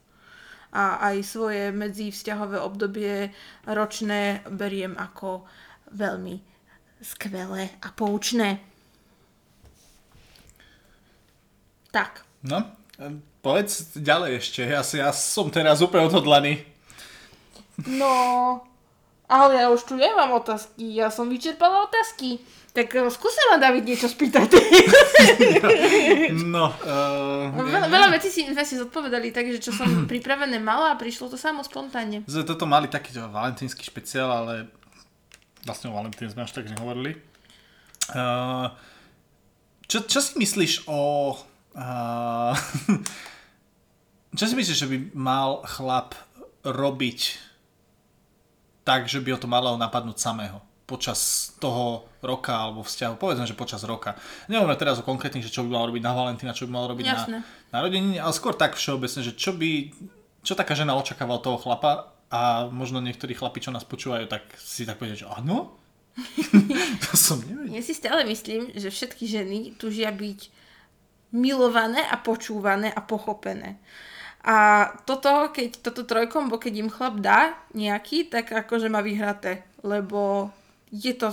[0.75, 3.31] A aj svoje medzivzťahové obdobie
[3.67, 5.47] ročné beriem ako
[5.95, 6.43] veľmi
[7.03, 8.74] skvelé a poučné.
[11.95, 12.27] Tak.
[12.43, 12.67] No,
[13.45, 16.65] Povedz ďalej ešte, ja, si, ja som teraz úplne odhodlaný.
[17.85, 18.63] No,
[19.29, 22.41] ale ja už tu nemám otázky, ja som vyčerpala otázky.
[22.75, 24.51] Tak uh, skús sa ma, David, niečo spýtať.
[26.57, 30.99] no, uh, veľa, veľa vecí si, sme si zodpovedali, takže čo som pripravené mala a
[30.99, 32.27] prišlo to samo spontánne.
[32.27, 34.73] Sme toto mali taký valentínsky špeciál, ale
[35.69, 37.15] vlastne o Valentín sme až tak nehovorili.
[38.11, 38.73] Uh,
[39.85, 41.35] čo, čo si myslíš o...
[41.75, 42.55] Uh,
[44.35, 46.19] Čo si myslíš, že by mal chlap
[46.67, 47.39] robiť
[48.83, 50.59] tak, že by ho to malo napadnúť samého?
[50.85, 54.21] počas toho roka alebo vzťahu, povedzme, že počas roka.
[54.53, 57.09] Nehovorím teraz o konkrétnych, že čo by mal robiť na Valentína, čo by mal robiť
[57.09, 57.41] Jasne.
[57.41, 59.97] na narodeniny, ale skôr tak všeobecne, že čo by,
[60.45, 64.85] čo taká žena očakávala toho chlapa a možno niektorí chlapi, čo nás počúvajú, tak si
[64.85, 65.73] tak povedia, že áno?
[67.09, 67.73] to som nevedel.
[67.73, 70.41] Ja si stále myslím, že všetky ženy tužia byť
[71.35, 73.83] milované a počúvané a pochopené.
[74.45, 80.53] A toto, keď toto trojkombo, keď im chlap dá nejaký, tak akože má vyhraté, lebo
[80.93, 81.33] je to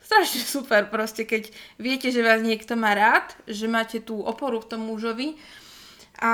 [0.00, 4.70] strašne super proste, keď viete, že vás niekto má rád, že máte tú oporu v
[4.70, 5.34] tom mužovi
[6.20, 6.32] a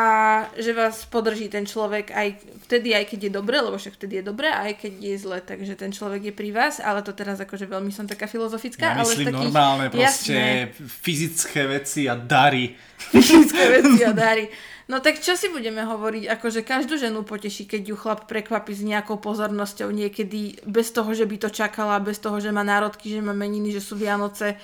[0.58, 2.28] že vás podrží ten človek aj
[2.66, 5.78] vtedy, aj keď je dobre, lebo však vtedy je dobre, aj keď je zle, takže
[5.78, 8.92] ten človek je pri vás, ale to teraz akože veľmi som taká filozofická.
[8.92, 10.44] Ja myslím ale takých, normálne proste jasné,
[10.82, 12.74] fyzické veci a dary.
[13.14, 14.50] Fyzické veci a dary.
[14.88, 18.80] No tak čo si budeme hovoriť, akože každú ženu poteší, keď ju chlap prekvapí s
[18.80, 23.20] nejakou pozornosťou niekedy, bez toho, že by to čakala, bez toho, že má národky, že
[23.20, 24.56] má meniny, že sú Vianoce.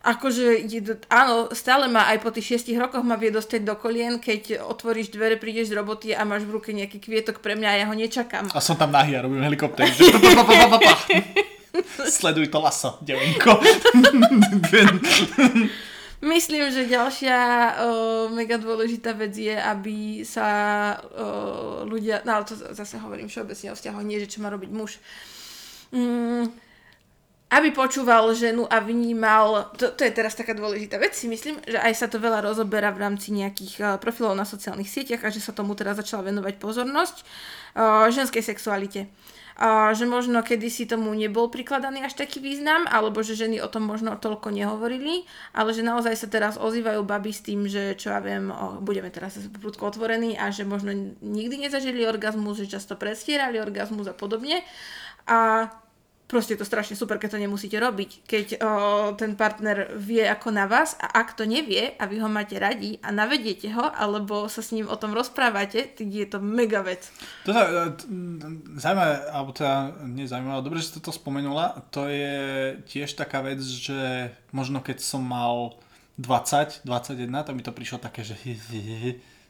[0.00, 0.64] Akože,
[1.12, 5.12] áno, stále ma aj po tých šiestich rokoch ma vie dostať do kolien, keď otvoríš
[5.12, 7.92] dvere, prídeš z roboty a máš v ruke nejaký kvietok pre mňa a ja ho
[7.92, 8.48] nečakám.
[8.48, 9.84] A som tam nahý a robím helikopter.
[12.08, 13.60] Sleduj to laso, devinko.
[16.20, 17.36] Myslím, že ďalšia
[17.80, 20.48] o, mega dôležitá vec je, aby sa
[21.00, 24.68] o, ľudia, no ale to zase hovorím všeobecne o vzťahoch, nie, že čo má robiť
[24.68, 25.00] muž.
[25.96, 26.52] Mm,
[27.50, 31.82] aby počúval ženu a vnímal, to, to je teraz taká dôležitá vec, si myslím, že
[31.82, 35.42] aj sa to veľa rozoberá v rámci nejakých uh, profilov na sociálnych sieťach a že
[35.42, 39.10] sa tomu teraz začala venovať pozornosť uh, ženskej sexualite
[39.60, 43.84] a že možno kedysi tomu nebol prikladaný až taký význam, alebo že ženy o tom
[43.84, 48.24] možno toľko nehovorili, ale že naozaj sa teraz ozývajú baby s tým, že čo ja
[48.24, 53.60] viem, o, budeme teraz prudko otvorení a že možno nikdy nezažili orgazmus, že často predstierali
[53.60, 54.64] orgazmus a podobne.
[55.28, 55.68] A
[56.30, 58.22] proste je to strašne super, keď to nemusíte robiť.
[58.22, 58.70] Keď o,
[59.18, 63.02] ten partner vie ako na vás a ak to nevie a vy ho máte radi
[63.02, 67.10] a navediete ho, alebo sa s ním o tom rozprávate, tak je to mega vec.
[67.42, 67.90] To sa
[68.78, 72.38] zaujímavé, alebo teda nezaujímavé, dobre, že ste to spomenula, to je
[72.86, 75.74] tiež taká vec, že možno keď som mal
[76.22, 78.36] 20, 21, to mi to prišlo také, že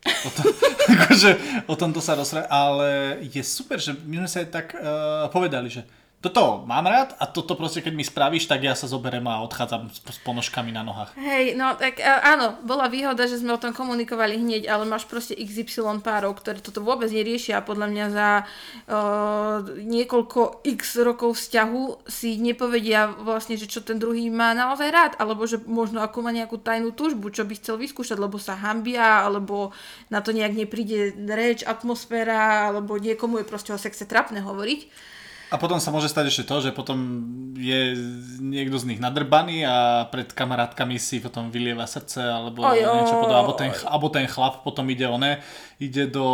[0.07, 0.45] o, tom,
[0.97, 1.31] akože,
[1.69, 5.69] o tomto sa rozprávať, ale je super, že my sme sa aj tak uh, povedali,
[5.69, 5.85] že
[6.21, 9.89] toto mám rád a toto proste, keď mi spravíš, tak ja sa zoberiem a odchádzam
[9.89, 11.17] s, s ponožkami na nohách.
[11.17, 15.09] Hej, no tak e, áno, bola výhoda, že sme o tom komunikovali hneď, ale máš
[15.09, 21.41] proste XY párov, ktoré toto vôbec neriešia a podľa mňa za uh, niekoľko x rokov
[21.41, 26.21] vzťahu si nepovedia vlastne, že čo ten druhý má naozaj rád, alebo že možno ako
[26.21, 29.73] má nejakú tajnú túžbu, čo by chcel vyskúšať, lebo sa hambia, alebo
[30.13, 35.09] na to nejak nepríde reč, atmosféra, alebo niekomu je proste o sexe trapné hovoriť.
[35.51, 37.27] A potom sa môže stať ešte to, že potom
[37.59, 37.99] je
[38.39, 42.79] niekto z nich nadrbaný a pred kamarátkami si potom vylieva srdce alebo Ojo.
[42.79, 43.35] niečo podobné.
[43.35, 45.43] Alebo ten, alebo ten chlap potom ide one,
[45.83, 46.27] ide do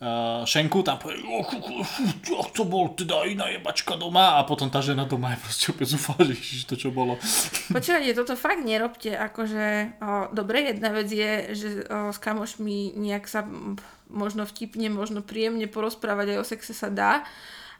[0.00, 1.20] uh, šenku, tam povie,
[2.56, 6.24] to bol teda iná jebačka doma a potom tá žena doma je proste opäť zúfala,
[6.32, 7.20] že to čo bolo.
[7.68, 13.28] Počúvajte, toto fakt nerobte, akože o, dobre, jedna vec je, že o, s kamošmi nejak
[13.28, 13.44] sa
[14.10, 17.22] možno vtipne, možno príjemne porozprávať aj o sexe sa dá,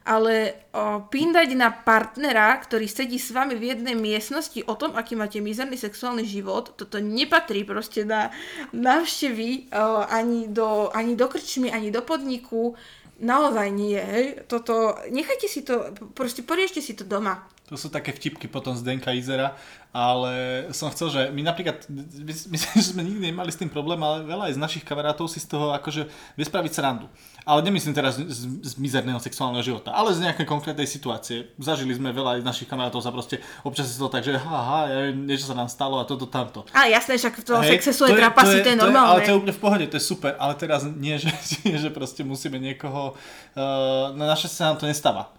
[0.01, 5.13] ale o, pindať na partnera, ktorý sedí s vami v jednej miestnosti o tom, aký
[5.13, 8.33] máte mizerný sexuálny život, toto nepatrí proste na
[8.73, 12.75] návštevy o, ani, do, ani do krčmy, ani do podniku.
[13.21, 14.01] Naozaj nie.
[14.49, 17.45] Toto, nechajte si to, proste poriešte si to doma.
[17.69, 19.55] To sú také vtipky potom z Denka Izera,
[19.95, 24.01] ale som chcel, že my napríklad, my- myslím, že sme nikdy nemali s tým problém,
[24.03, 27.07] ale veľa aj z našich kamarátov si z toho akože vie spraviť srandu.
[27.45, 31.51] Ale nemyslím teraz z, z mizerného sexuálneho života, ale z nejakej konkrétnej situácie.
[31.57, 35.01] Zažili sme veľa aj našich kamarátov sa proste občas si to tak, že haha, ja
[35.15, 36.69] niečo sa nám stalo a toto tamto.
[36.77, 39.11] Ale jasné, však v toho sexe sú aj trapasy, to je normálne.
[39.17, 41.33] ale to je úplne v pohode, to je super, ale teraz nie, že,
[41.65, 43.17] že proste musíme niekoho,
[43.57, 45.33] uh, na naše sa nám to nestáva.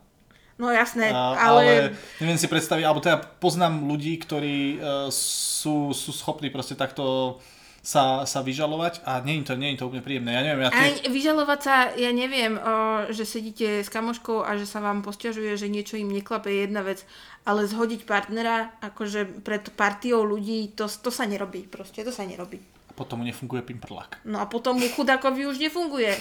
[0.62, 1.42] No jasné, A, ale...
[1.42, 1.74] ale
[2.22, 7.38] neviem si predstaviť, alebo teda poznám ľudí, ktorí uh, sú, sú schopní proste takto
[7.82, 10.38] sa, sa vyžalovať a nie je to, nie je to úplne príjemné.
[10.38, 12.64] Ja neviem, ja Aj tie, vyžalovať sa, ja neviem, o,
[13.10, 16.86] že sedíte s kamoškou a že sa vám posťažuje, že niečo im neklape je jedna
[16.86, 17.02] vec,
[17.42, 22.62] ale zhodiť partnera akože pred partiou ľudí, to, to sa nerobí proste, to sa nerobí.
[22.94, 24.22] potom mu nefunguje pimprlák.
[24.30, 26.14] No a potom mu chudákovi už nefunguje.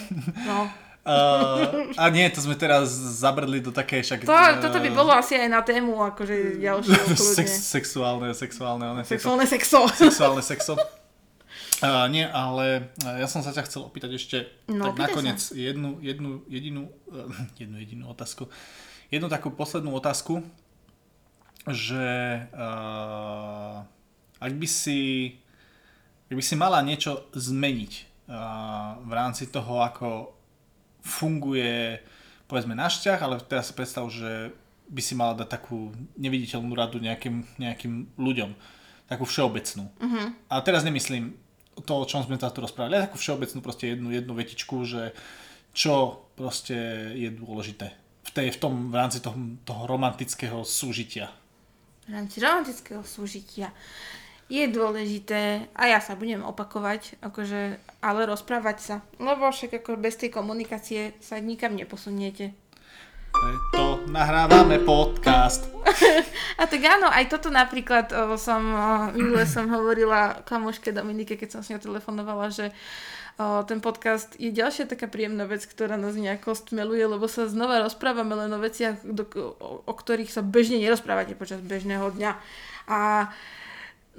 [0.49, 0.65] No.
[1.01, 4.25] Uh, a nie, to sme teraz zabrdli do také však...
[4.25, 7.17] To, toto by bolo asi aj na tému, akože kľudne.
[7.37, 9.85] Sex, sexuálne, sexuálne, one, Sexuálne sexo.
[9.93, 10.77] sexuálne sexo.
[11.81, 15.97] Uh, nie, ale uh, ja som sa ťa chcel opýtať ešte No, tak nakoniec jednu,
[16.05, 18.53] jednu, jedinú, uh, jednu jedinú otázku.
[19.09, 20.45] Jednu takú poslednú otázku,
[21.67, 22.07] že
[22.53, 23.83] uh,
[24.41, 25.01] ak by si
[26.31, 27.93] ak by si mala niečo zmeniť
[28.31, 30.37] uh, v rámci toho, ako
[31.03, 31.99] funguje
[32.51, 34.51] povedzme náš vzťah, ale teraz si predstav, že
[34.91, 38.51] by si mala dať takú neviditeľnú radu nejakým, nejakým ľuďom,
[39.07, 39.87] takú všeobecnú.
[39.87, 40.27] Uh-huh.
[40.51, 41.39] A teraz nemyslím
[41.83, 45.13] to, o čom sme sa tu rozprávali, ale takú všeobecnú proste jednu, jednu vetičku, že
[45.75, 49.35] čo proste je dôležité v, tej, v tom v rámci toho,
[49.67, 51.35] toho romantického súžitia.
[52.07, 53.75] v rámci romantického súžitia
[54.51, 60.19] je dôležité, a ja sa budem opakovať, akože, ale rozprávať sa, lebo však ako bez
[60.19, 62.51] tej komunikácie sa nikam neposuniete.
[63.31, 65.71] Preto nahrávame podcast.
[66.61, 68.61] A tak áno, aj toto napríklad o, som,
[69.15, 72.75] minule som hovorila kamoške Dominike, keď som s ňou telefonovala, že
[73.39, 77.81] o, ten podcast je ďalšia taká príjemná vec, ktorá nás nejako stmeluje, lebo sa znova
[77.81, 79.25] rozprávame len o veciach, do,
[79.57, 82.33] o, o ktorých sa bežne nerozprávate počas bežného dňa.
[82.91, 83.31] A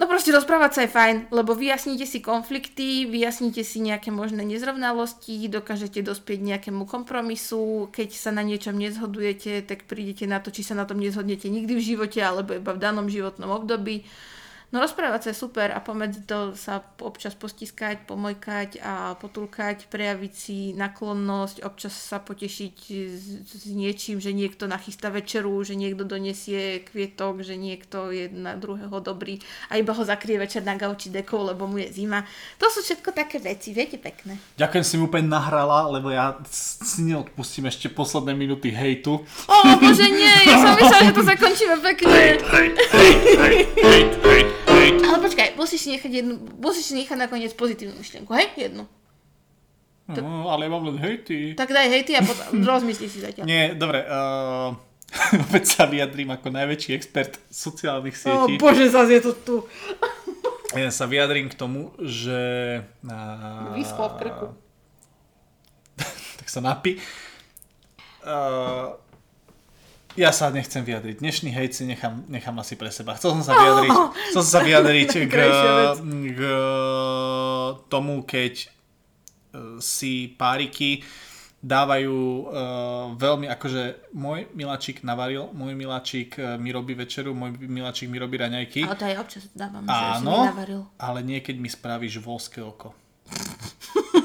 [0.02, 5.46] No proste rozprávať sa je fajn, lebo vyjasníte si konflikty, vyjasníte si nejaké možné nezrovnalosti,
[5.46, 10.74] dokážete dospieť nejakému kompromisu, keď sa na niečom nezhodujete, tak prídete na to, či sa
[10.74, 14.02] na tom nezhodnete nikdy v živote, alebo iba v danom životnom období.
[14.72, 20.32] No rozprávať sa je super a pomedzi to sa občas postiskať, pomojkať a potulkať, prejaviť
[20.32, 22.76] si naklonnosť, občas sa potešiť
[23.12, 28.56] s, s niečím, že niekto nachystá večeru, že niekto donesie kvietok, že niekto je na
[28.56, 32.24] druhého dobrý a iba ho zakrie večer na gauči dekou, lebo mu je zima.
[32.56, 34.40] To sú všetko také veci, viete, pekné.
[34.56, 39.20] Ďakujem si mi úplne nahrala, lebo ja si neodpustím ešte posledné minúty hejtu.
[39.52, 42.40] O, bože nie, ja som myslela, že to zakončíme pekne.
[45.02, 48.48] Ale počkaj, musíš si nechať jednu, musíš si nechať nakoniec pozitívnu myšlienku, hej?
[48.56, 48.88] Jednu.
[50.12, 51.56] No, ale ja mám len hejty.
[51.56, 53.48] Tak daj hej ty a potom rozmyslí si zatiaľ.
[53.48, 54.04] Nie, dobre.
[54.04, 54.76] Uh,
[55.48, 58.60] opäť sa vyjadrím ako najväčší expert sociálnych sietí.
[58.60, 59.56] bože, zase je to tu.
[60.72, 62.40] Ja sa vyjadrím k tomu, že...
[63.04, 64.48] Uh, Vyschlo v krku.
[66.40, 66.96] tak sa napi.
[68.24, 68.96] Uh,
[70.18, 71.24] ja sa nechcem vyjadriť.
[71.24, 73.16] Dnešný hejt si nechám, nechám asi pre seba.
[73.16, 75.36] Chcel som sa vyjadriť, Oh, chcel som sa vyjadriť k,
[76.36, 76.42] k
[77.88, 78.70] tomu, keď eh,
[79.80, 81.04] si páriky
[81.62, 88.10] dávajú uh, veľmi, akože môj miláčik navaril, môj miláčik eh, mi robí večeru, môj miláčik
[88.10, 88.82] mi robí raňajky.
[88.82, 90.82] Ale to aj občas dávam, že si mi Áno, navaril.
[90.98, 92.98] ale niekedy mi spravíš voľské oko.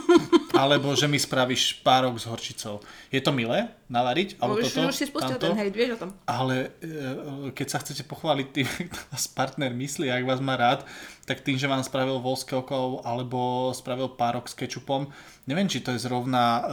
[0.57, 2.81] Alebo že mi spravíš párok s horčicou.
[3.13, 4.41] Je to milé navariť?
[4.43, 5.47] Alebo Už, toto, už si spustil tamto?
[5.47, 6.11] ten hejt, vieš o tom.
[6.27, 10.83] Ale e, keď sa chcete pochváliť tým, kto vás partner myslí, ak vás má rád,
[11.27, 15.11] tak tým, že vám spravil voľské oko alebo spravil párok s kečupom,
[15.47, 16.67] neviem, či to je zrovna, uh,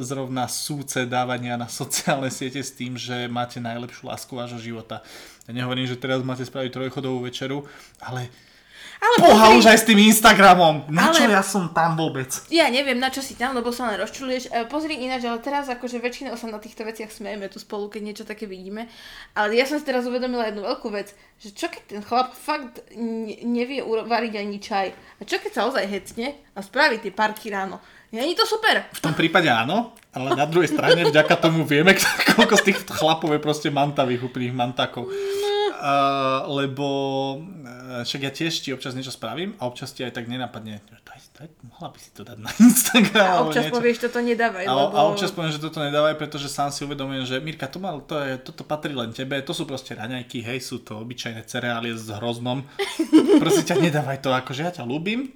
[0.00, 5.04] zrovna súce dávania na sociálne siete s tým, že máte najlepšiu lásku vášho života.
[5.44, 7.68] Ja nehovorím, že teraz máte spraviť trojchodovú večeru,
[8.00, 8.32] ale
[9.04, 10.88] Ale Boha pozri, už aj s tým Instagramom.
[10.88, 12.32] Na čo Ale- ja som tam vôbec?
[12.48, 14.48] Ja neviem, na čo si tam, lebo sa len rozčuluješ.
[14.48, 18.00] E, pozri ináč, ale teraz akože väčšinou sa na týchto veciach smejeme tu spolu, keď
[18.00, 18.88] niečo také vidíme.
[19.36, 22.80] Ale ja som si teraz uvedomila jednu veľkú vec, že čo keď ten chlap fakt
[22.96, 24.88] ne- nevie uro- variť ani čaj.
[24.90, 27.84] A čo keď sa ozaj hecne a spraví tie parky ráno.
[28.08, 28.88] Není to super?
[28.94, 31.98] V tom prípade áno, ale na druhej strane vďaka tomu vieme,
[32.38, 35.10] koľko z tých chlapov je proste mantavých, úplných mantakov.
[35.74, 36.86] Uh, lebo
[37.42, 41.20] uh, však ja tiež ti občas niečo spravím a občas ti aj tak nenapadne, daj,
[41.34, 43.26] daj, mohla by si to dať na Instagram.
[43.26, 43.74] A občas niečo.
[43.74, 44.94] povieš, toto nedávaj, A, lebo...
[44.94, 48.14] a občas poviem, že toto nedávaj, pretože sám si uvedomujem, že Mirka, to, mal, to
[48.22, 52.06] je, toto patrí len tebe, to sú proste raňajky, hej, sú to obyčajné cereálie s
[52.06, 52.62] hroznom.
[53.42, 55.34] Prosím ťa, nedávaj to, akože ja ťa ľúbim,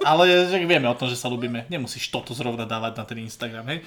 [0.00, 1.68] ale že vieme o tom, že sa ľúbime.
[1.68, 3.80] Nemusíš toto zrovna dávať na ten Instagram, hej.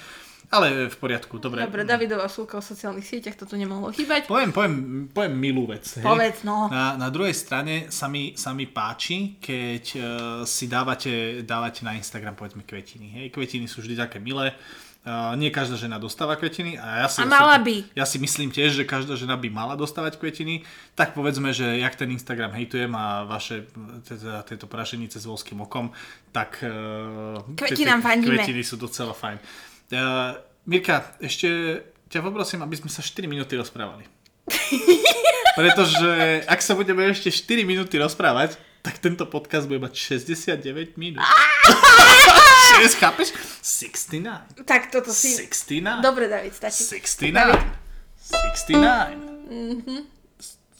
[0.50, 1.62] Ale v poriadku, dobre.
[1.62, 4.26] Dobre, Davidová súlka o sociálnych sieťach, toto nemohlo chýbať.
[4.26, 4.76] Poviem, poviem,
[5.14, 5.86] poviem milú vec.
[6.02, 6.66] Povedz, no.
[6.74, 10.04] Na, na druhej strane sa mi, sa mi páči, keď uh,
[10.50, 13.22] si dávate, dávate na Instagram povedzme kvetiny.
[13.22, 13.26] Hej.
[13.30, 14.58] Kvetiny sú vždy také milé.
[15.06, 17.96] Uh, nie každá žena dostáva kvetiny a ja si, A mala by.
[17.96, 20.68] ja si myslím tiež, že každá žena by mala dostávať kvetiny.
[20.98, 23.64] Tak povedzme, že jak ten Instagram hejtujem a vaše
[24.04, 25.96] teda, tieto prašenice s volským okom,
[26.36, 28.44] tak uh, Kvetinám fandíme.
[28.44, 29.40] Kvetiny sú docela fajn.
[29.90, 30.38] Uh,
[30.70, 31.82] Mirka, ešte
[32.14, 34.06] ťa poprosím, aby sme sa 4 minúty rozprávali.
[35.60, 41.26] Pretože ak sa budeme ešte 4 minúty rozprávať, tak tento podcast bude mať 69 minút.
[42.80, 43.34] Čiže chápeš?
[43.66, 44.64] 69.
[44.64, 45.36] Tak toto si...
[45.36, 46.06] 69.
[46.06, 46.86] Dobre, David, stačí.
[46.86, 47.34] 69.
[47.34, 47.66] David.
[48.70, 50.06] 69.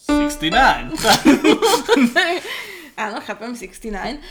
[0.06, 0.94] 69.
[3.00, 4.22] Áno, chápem, 69.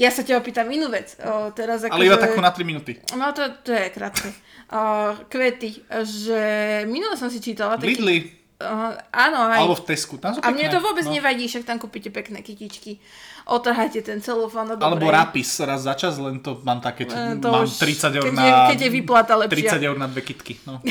[0.00, 1.12] Ja sa ťa opýtam inú vec.
[1.20, 2.96] O, teraz ako Ale iba takú na 3 minúty.
[3.12, 4.32] No to, to je krátke.
[4.72, 4.80] O,
[5.28, 6.40] kvety, že
[6.88, 8.00] minule som si čítala taký...
[8.00, 8.40] Lidli.
[8.60, 9.64] Uh, áno, aj.
[9.64, 10.20] Alebo v Tesku.
[10.20, 11.16] Tam sú A mne to vôbec no.
[11.16, 13.00] nevadí, však tam kúpite pekné kytičky.
[13.48, 17.48] Otrhajte ten celofán, no Alebo rapis raz za čas, len to mám také, že to
[17.48, 18.44] mám už, 30 eur keď na...
[18.44, 19.80] je- keď je výplata lepšia.
[19.80, 20.60] 30 eur na dve kitky.
[20.68, 20.80] No.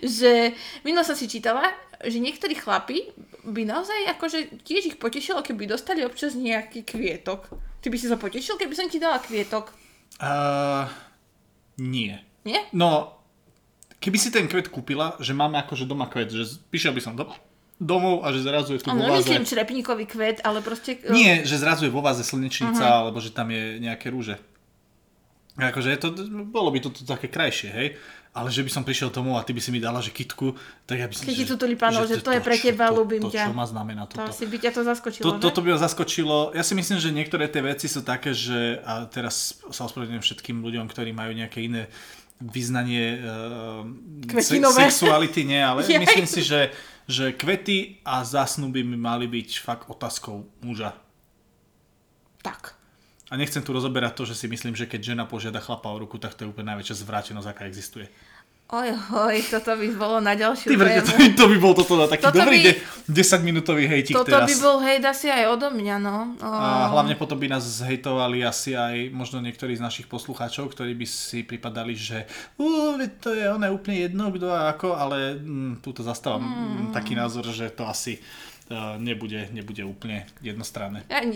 [0.00, 0.56] Že
[0.86, 1.68] minule som si čítala,
[2.00, 3.12] že niektorí chlapi
[3.44, 7.52] by naozaj akože tiež ich potešilo, keby dostali občas nejaký kvietok.
[7.80, 9.72] Ty by si sa potešil, keby som ti dala kvietok?
[10.20, 10.84] Uh,
[11.80, 12.12] nie.
[12.42, 12.68] Nie?
[12.72, 13.16] No,
[13.96, 17.24] keby si ten kvet kúpila, že máme akože doma kvet, že prišiel by som do,
[17.76, 19.24] domov a že zrazu je tu Áno, vo váze...
[19.24, 21.00] nemyslím črepníkový kvet, ale proste...
[21.00, 22.96] e, Nie, že zrazu je vo váze slnečnica, Mhm.
[23.00, 24.36] alebo že tam je nejaké rúže.
[25.56, 26.08] Akože to,
[26.46, 27.88] bolo by to, to také krajšie, hej?
[28.30, 30.54] Ale že by som prišiel tomu a ty by si mi dala, že kitku,
[30.86, 31.26] tak ja by som...
[31.26, 33.50] Kyticu tulipánov, že to je pre čo- teba, to, ľúbim to, ťa.
[33.50, 34.30] čo má znamená To toto?
[34.30, 35.42] asi by ťa to zaskočilo, To, že?
[35.42, 36.54] toto by ma zaskočilo.
[36.54, 40.62] Ja si myslím, že niektoré tie veci sú také, že a teraz sa ospravedlňujem všetkým
[40.62, 41.90] ľuďom, ktorí majú nejaké iné
[42.38, 43.82] vyznanie uh,
[44.24, 44.78] Kvetinové.
[44.86, 45.98] sexuality, nie, ale Jej.
[46.06, 46.70] myslím si, že,
[47.04, 50.94] že kvety a zásnuby by mali byť fakt otázkou muža.
[52.40, 52.78] Tak.
[53.30, 56.18] A nechcem tu rozoberať to, že si myslím, že keď žena požiada chlapa o ruku,
[56.18, 58.10] tak to je úplne najväčšia zvrátenosť, aká existuje.
[58.70, 62.06] Oj, oj, toto by bolo na ďalšiu Ty vrde, to, to by bol toto na
[62.06, 62.72] taký Toto dobrý by- de,
[63.10, 64.46] 10-minútový hejtik Toto teraz.
[64.46, 66.38] by bol hejt asi aj odo mňa, no.
[66.38, 70.94] O, A hlavne potom by nás zhejtovali asi aj možno niektorí z našich poslucháčov, ktorí
[70.94, 72.30] by si pripadali, že
[72.62, 76.94] "Ú, veď to je ono úplne jedno, kto a ako, ale mm, túto zastávam mm.
[76.94, 78.22] taký názor, že to asi
[79.02, 81.02] nebude, nebude úplne jednostranné.
[81.10, 81.34] Ja e,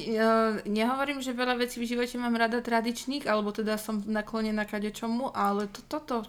[0.71, 5.67] nehovorím, že veľa vecí v živote mám rada tradičných, alebo teda som naklonená kadečomu, ale
[5.67, 6.23] to, toto,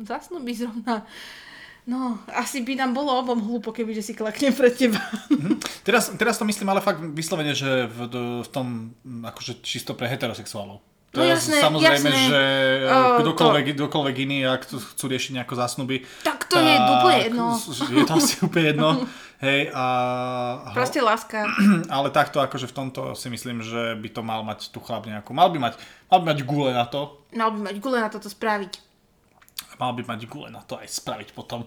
[0.00, 1.04] zasnú by zrovna...
[1.86, 4.98] No, asi by nám bolo obom hlúpo, keby že si klaknem pred teba.
[5.86, 8.10] Teraz, teraz to myslím ale fakt vyslovene, že v,
[8.42, 10.82] v tom akože čisto pre heterosexuálov.
[11.16, 12.28] To No jasné, samozrejme, jasné.
[12.28, 12.42] že
[12.92, 17.46] O, kdokoľvek, kdokoľvek iný, ak chcú riešiť nejako zásnuby, Tak to je úplne jedno.
[17.88, 18.88] Je to asi úplne jedno.
[19.40, 19.84] Hej, a...
[20.76, 21.48] Proste láska.
[21.96, 25.32] Ale takto akože v tomto si myslím, že by to mal mať tu chlap nejakú.
[25.32, 25.74] Mal by mať,
[26.08, 27.20] mal by mať gule na to.
[27.32, 28.80] Mal by mať gule na toto spraviť.
[29.76, 31.64] Mal by mať gule na to aj spraviť potom.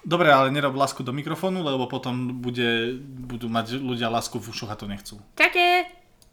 [0.00, 4.72] Dobre, ale nerob lásku do mikrofónu, lebo potom bude, budú mať ľudia lásku v ušoch
[4.72, 5.20] a to nechcú.
[5.36, 5.89] Čaute.